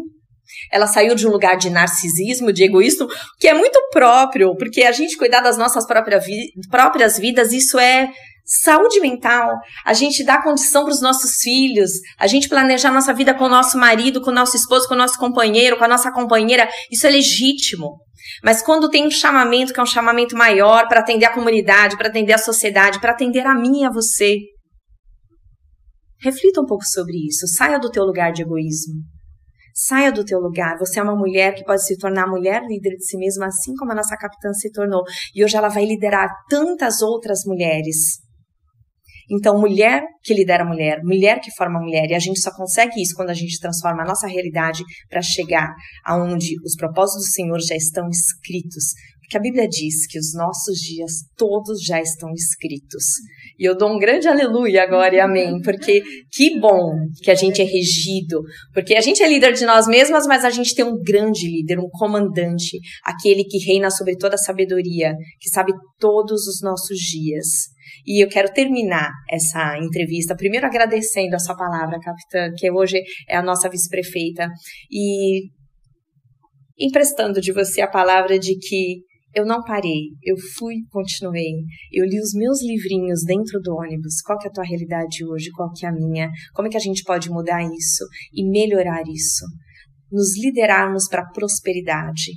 Ela 0.72 0.88
saiu 0.88 1.16
de 1.16 1.28
um 1.28 1.32
lugar 1.32 1.58
de 1.58 1.70
narcisismo, 1.70 2.52
de 2.52 2.64
egoísmo, 2.64 3.08
que 3.40 3.48
é 3.48 3.54
muito 3.54 3.80
próprio, 3.92 4.56
porque 4.56 4.84
a 4.84 4.92
gente 4.92 5.18
cuidar 5.18 5.42
das 5.42 5.58
nossas 5.58 5.86
próprias 5.86 7.18
vidas, 7.18 7.52
isso 7.54 7.80
é 7.80 8.10
Saúde 8.52 9.00
mental, 9.00 9.60
a 9.86 9.94
gente 9.94 10.24
dá 10.24 10.42
condição 10.42 10.84
para 10.84 10.92
os 10.92 11.04
nossos 11.04 11.36
filhos, 11.40 11.92
a 12.18 12.26
gente 12.26 12.50
planejar 12.50 12.92
nossa 12.92 13.14
vida 13.14 13.32
com 13.32 13.44
o 13.44 13.50
nosso 13.50 13.78
marido, 13.78 14.22
com 14.22 14.32
o 14.32 14.34
nosso 14.34 14.58
esposo, 14.58 14.88
com 14.88 14.96
o 14.96 14.98
nosso 14.98 15.20
companheiro, 15.20 15.78
com 15.78 15.84
a 15.84 15.88
nossa 15.88 16.12
companheira, 16.12 16.68
isso 16.92 17.06
é 17.06 17.12
legítimo. 17.12 18.00
Mas 18.44 18.64
quando 18.64 18.90
tem 18.90 19.06
um 19.06 19.12
chamamento 19.12 19.72
que 19.72 19.80
é 19.80 19.84
um 19.84 19.86
chamamento 19.86 20.36
maior 20.36 20.88
para 20.88 21.02
atender 21.02 21.26
a 21.26 21.34
comunidade, 21.34 21.96
para 21.96 22.08
atender 22.08 22.34
a 22.34 22.40
sociedade, 22.40 23.00
para 23.00 23.12
atender 23.12 23.46
a 23.46 23.54
mim 23.54 23.82
e 23.82 23.86
a 23.86 23.92
você, 23.92 24.40
reflita 26.22 26.62
um 26.62 26.66
pouco 26.66 26.86
sobre 26.86 27.18
isso. 27.28 27.48
Saia 27.48 27.80
do 27.80 27.90
teu 27.90 28.04
lugar 28.04 28.32
de 28.32 28.42
egoísmo. 28.42 29.02
Saia 29.74 30.12
do 30.12 30.26
teu 30.26 30.40
lugar. 30.40 30.78
Você 30.78 31.00
é 31.00 31.04
uma 31.04 31.16
mulher 31.16 31.56
que 31.56 31.64
pode 31.64 31.86
se 31.86 31.98
tornar 31.98 32.28
mulher 32.28 32.62
líder 32.68 32.98
de 32.98 33.06
si 33.06 33.18
mesma, 33.18 33.48
assim 33.48 33.74
como 33.76 33.92
a 33.92 33.96
nossa 33.96 34.18
capitã 34.18 34.52
se 34.54 34.72
tornou. 34.72 35.04
E 35.34 35.44
hoje 35.44 35.56
ela 35.56 35.70
vai 35.70 35.86
liderar 35.86 36.30
tantas 36.50 37.02
outras 37.02 37.46
mulheres. 37.46 38.20
Então, 39.32 39.60
mulher 39.60 40.04
que 40.24 40.34
lidera 40.34 40.66
mulher, 40.66 41.02
mulher 41.04 41.40
que 41.40 41.52
forma 41.52 41.80
mulher, 41.80 42.10
e 42.10 42.16
a 42.16 42.20
gente 42.20 42.42
só 42.42 42.52
consegue 42.52 43.00
isso 43.00 43.16
quando 43.16 43.30
a 43.30 43.34
gente 43.34 43.60
transforma 43.60 44.02
a 44.02 44.06
nossa 44.06 44.28
realidade 44.28 44.84
para 45.08 45.22
chegar 45.22 45.72
aonde 46.04 46.56
os 46.66 46.76
propósitos 46.76 47.28
do 47.28 47.32
Senhor 47.32 47.60
já 47.62 47.76
estão 47.76 48.10
escritos. 48.10 48.86
Porque 49.30 49.38
a 49.38 49.42
Bíblia 49.42 49.68
diz 49.68 50.08
que 50.08 50.18
os 50.18 50.34
nossos 50.34 50.80
dias 50.80 51.12
todos 51.38 51.84
já 51.84 52.02
estão 52.02 52.34
escritos. 52.34 53.04
E 53.60 53.64
eu 53.64 53.78
dou 53.78 53.96
um 53.96 54.00
grande 54.00 54.28
aleluia 54.28 54.82
agora 54.82 55.14
e 55.14 55.20
amém, 55.20 55.62
porque 55.62 56.02
que 56.32 56.60
bom 56.60 56.96
que 57.22 57.30
a 57.30 57.36
gente 57.36 57.62
é 57.62 57.64
regido, 57.64 58.42
porque 58.74 58.96
a 58.96 59.02
gente 59.02 59.22
é 59.22 59.30
líder 59.30 59.54
de 59.54 59.68
nós 59.68 59.86
mesmas, 59.86 60.26
mas 60.26 60.44
a 60.44 60.50
gente 60.50 60.74
tem 60.74 60.84
um 60.84 61.00
grande 61.00 61.46
líder, 61.46 61.78
um 61.78 61.88
comandante, 61.92 62.80
aquele 63.04 63.44
que 63.44 63.60
reina 63.60 63.92
sobre 63.92 64.18
toda 64.18 64.34
a 64.34 64.40
sabedoria, 64.40 65.14
que 65.40 65.50
sabe 65.50 65.74
todos 66.00 66.48
os 66.48 66.64
nossos 66.64 66.98
dias. 66.98 67.46
E 68.08 68.24
eu 68.24 68.30
quero 68.30 68.52
terminar 68.52 69.12
essa 69.30 69.78
entrevista 69.78 70.36
primeiro 70.36 70.66
agradecendo 70.66 71.36
a 71.36 71.40
sua 71.40 71.56
palavra, 71.56 72.00
capitã, 72.00 72.52
que 72.58 72.72
hoje 72.72 73.00
é 73.28 73.38
a 73.38 73.44
nossa 73.44 73.70
vice-prefeita, 73.70 74.50
e 74.90 75.50
emprestando 76.80 77.40
de 77.40 77.52
você 77.52 77.82
a 77.82 77.88
palavra 77.88 78.40
de 78.40 78.58
que 78.58 79.08
eu 79.34 79.46
não 79.46 79.64
parei, 79.64 80.10
eu 80.24 80.36
fui, 80.58 80.76
continuei. 80.90 81.54
Eu 81.92 82.06
li 82.06 82.20
os 82.20 82.34
meus 82.34 82.62
livrinhos 82.64 83.24
dentro 83.24 83.60
do 83.62 83.76
ônibus. 83.76 84.22
Qual 84.22 84.38
que 84.38 84.48
é 84.48 84.50
a 84.50 84.54
tua 84.54 84.64
realidade 84.64 85.26
hoje? 85.26 85.52
Qual 85.52 85.72
que 85.72 85.86
é 85.86 85.90
a 85.90 85.92
minha? 85.92 86.30
Como 86.54 86.68
é 86.68 86.72
que 86.72 86.78
a 86.78 86.82
gente 86.82 87.04
pode 87.04 87.30
mudar 87.30 87.62
isso 87.64 88.06
e 88.34 88.44
melhorar 88.50 89.04
isso? 89.08 89.46
Nos 90.12 90.36
liderarmos 90.38 91.08
para 91.08 91.22
a 91.22 91.32
prosperidade, 91.32 92.32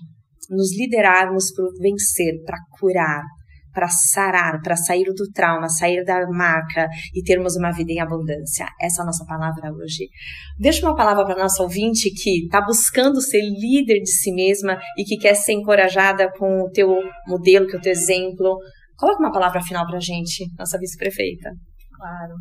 nos 0.51 0.77
liderarmos 0.77 1.51
para 1.53 1.65
vencer, 1.81 2.43
para 2.45 2.59
curar, 2.79 3.23
para 3.73 3.89
sarar, 3.89 4.61
para 4.63 4.77
sair 4.77 5.05
do 5.05 5.31
trauma, 5.33 5.69
sair 5.69 6.05
da 6.05 6.27
marca 6.29 6.89
e 7.15 7.23
termos 7.23 7.57
uma 7.57 7.71
vida 7.71 7.93
em 7.93 8.01
abundância. 8.01 8.67
Essa 8.81 9.01
é 9.01 9.03
a 9.03 9.07
nossa 9.07 9.25
palavra 9.25 9.73
hoje. 9.73 10.09
Deixa 10.59 10.87
uma 10.87 10.95
palavra 10.95 11.25
para 11.25 11.43
nossa 11.43 11.63
ouvinte 11.63 12.11
que 12.11 12.45
está 12.45 12.61
buscando 12.61 13.21
ser 13.21 13.41
líder 13.41 14.01
de 14.01 14.11
si 14.11 14.33
mesma 14.33 14.79
e 14.97 15.05
que 15.05 15.17
quer 15.17 15.35
ser 15.35 15.53
encorajada 15.53 16.31
com 16.39 16.63
o 16.63 16.71
teu 16.71 16.89
modelo, 17.27 17.71
com 17.71 17.79
o 17.79 17.81
teu 17.81 17.93
exemplo. 17.93 18.59
Coloca 18.97 19.21
uma 19.21 19.33
palavra 19.33 19.61
final 19.63 19.87
para 19.87 19.97
a 19.97 20.01
gente, 20.01 20.45
nossa 20.59 20.79
vice-prefeita. 20.79 21.51
Claro. 21.97 22.35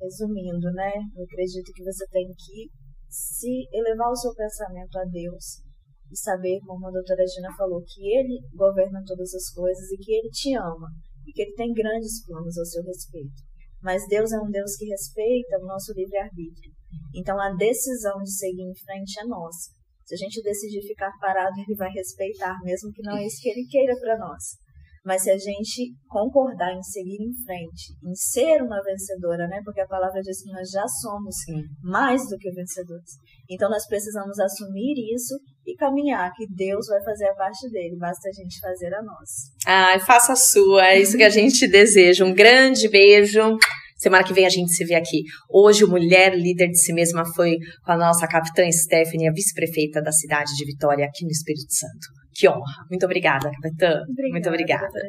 Resumindo, 0.00 0.70
né? 0.72 0.92
Eu 1.16 1.24
acredito 1.24 1.72
que 1.74 1.82
você 1.82 2.06
tem 2.10 2.26
que 2.26 2.68
se 3.08 3.66
elevar 3.72 4.10
o 4.10 4.16
seu 4.16 4.32
pensamento 4.34 4.96
a 4.98 5.04
Deus 5.04 5.67
e 6.10 6.16
saber, 6.16 6.60
como 6.66 6.86
a 6.86 6.90
doutora 6.90 7.26
Gina 7.26 7.54
falou, 7.56 7.82
que 7.82 8.02
Ele 8.06 8.40
governa 8.54 9.02
todas 9.06 9.34
as 9.34 9.50
coisas 9.50 9.90
e 9.90 9.96
que 9.98 10.12
Ele 10.12 10.30
te 10.30 10.54
ama 10.56 10.88
e 11.26 11.32
que 11.32 11.42
Ele 11.42 11.54
tem 11.54 11.72
grandes 11.72 12.24
planos 12.24 12.56
ao 12.58 12.64
seu 12.64 12.82
respeito. 12.82 13.42
Mas 13.82 14.06
Deus 14.08 14.32
é 14.32 14.38
um 14.38 14.50
Deus 14.50 14.76
que 14.76 14.86
respeita 14.86 15.58
o 15.58 15.66
nosso 15.66 15.92
livre-arbítrio. 15.92 16.72
Então 17.14 17.40
a 17.40 17.54
decisão 17.54 18.18
de 18.22 18.32
seguir 18.32 18.62
em 18.62 18.74
frente 18.74 19.20
é 19.20 19.24
nossa. 19.24 19.70
Se 20.04 20.14
a 20.14 20.16
gente 20.16 20.42
decidir 20.42 20.80
ficar 20.82 21.12
parado, 21.20 21.60
Ele 21.60 21.76
vai 21.76 21.90
respeitar, 21.90 22.56
mesmo 22.62 22.90
que 22.92 23.02
não 23.02 23.16
é 23.16 23.26
isso 23.26 23.42
que 23.42 23.50
Ele 23.50 23.66
queira 23.66 23.94
para 24.00 24.18
nós. 24.18 24.56
Mas 25.04 25.22
se 25.22 25.30
a 25.30 25.38
gente 25.38 25.94
concordar 26.08 26.72
em 26.72 26.82
seguir 26.82 27.22
em 27.22 27.34
frente, 27.44 27.92
em 28.04 28.14
ser 28.14 28.62
uma 28.62 28.82
vencedora, 28.82 29.46
né? 29.48 29.60
Porque 29.64 29.80
a 29.80 29.86
palavra 29.86 30.20
diz 30.20 30.42
que 30.42 30.52
nós 30.52 30.68
já 30.70 30.86
somos 31.00 31.34
Sim. 31.44 31.62
mais 31.82 32.28
do 32.28 32.36
que 32.38 32.50
vencedores. 32.50 33.12
Então 33.50 33.70
nós 33.70 33.86
precisamos 33.86 34.38
assumir 34.38 34.94
isso 35.14 35.34
e 35.66 35.74
caminhar, 35.74 36.32
que 36.34 36.46
Deus 36.48 36.86
vai 36.86 37.02
fazer 37.02 37.26
a 37.26 37.34
parte 37.34 37.68
dele, 37.70 37.96
basta 37.98 38.28
a 38.28 38.32
gente 38.32 38.58
fazer 38.60 38.94
a 38.94 39.02
nossa. 39.02 39.52
Ai, 39.66 40.00
faça 40.00 40.32
a 40.32 40.36
sua, 40.36 40.86
é 40.86 41.00
isso 41.00 41.16
que 41.16 41.22
a 41.22 41.30
gente 41.30 41.66
deseja. 41.68 42.24
Um 42.24 42.34
grande 42.34 42.88
beijo. 42.88 43.58
Semana 43.98 44.22
que 44.22 44.32
vem 44.32 44.46
a 44.46 44.48
gente 44.48 44.72
se 44.72 44.84
vê 44.84 44.94
aqui. 44.94 45.24
Hoje, 45.50 45.84
o 45.84 45.88
Mulher 45.88 46.32
Líder 46.32 46.68
de 46.68 46.78
Si 46.78 46.92
Mesma 46.92 47.24
foi 47.34 47.56
com 47.84 47.92
a 47.92 47.96
nossa 47.96 48.28
capitã 48.28 48.62
Stephanie, 48.70 49.28
a 49.28 49.32
vice-prefeita 49.32 50.00
da 50.00 50.12
cidade 50.12 50.54
de 50.56 50.64
Vitória, 50.64 51.04
aqui 51.04 51.24
no 51.24 51.30
Espírito 51.30 51.72
Santo. 51.74 52.06
Que 52.38 52.48
honra. 52.48 52.86
Muito 52.88 53.04
obrigada, 53.04 53.50
capitã. 53.50 54.04
Obrigada, 54.08 54.32
Muito 54.32 54.48
obrigada. 54.48 55.00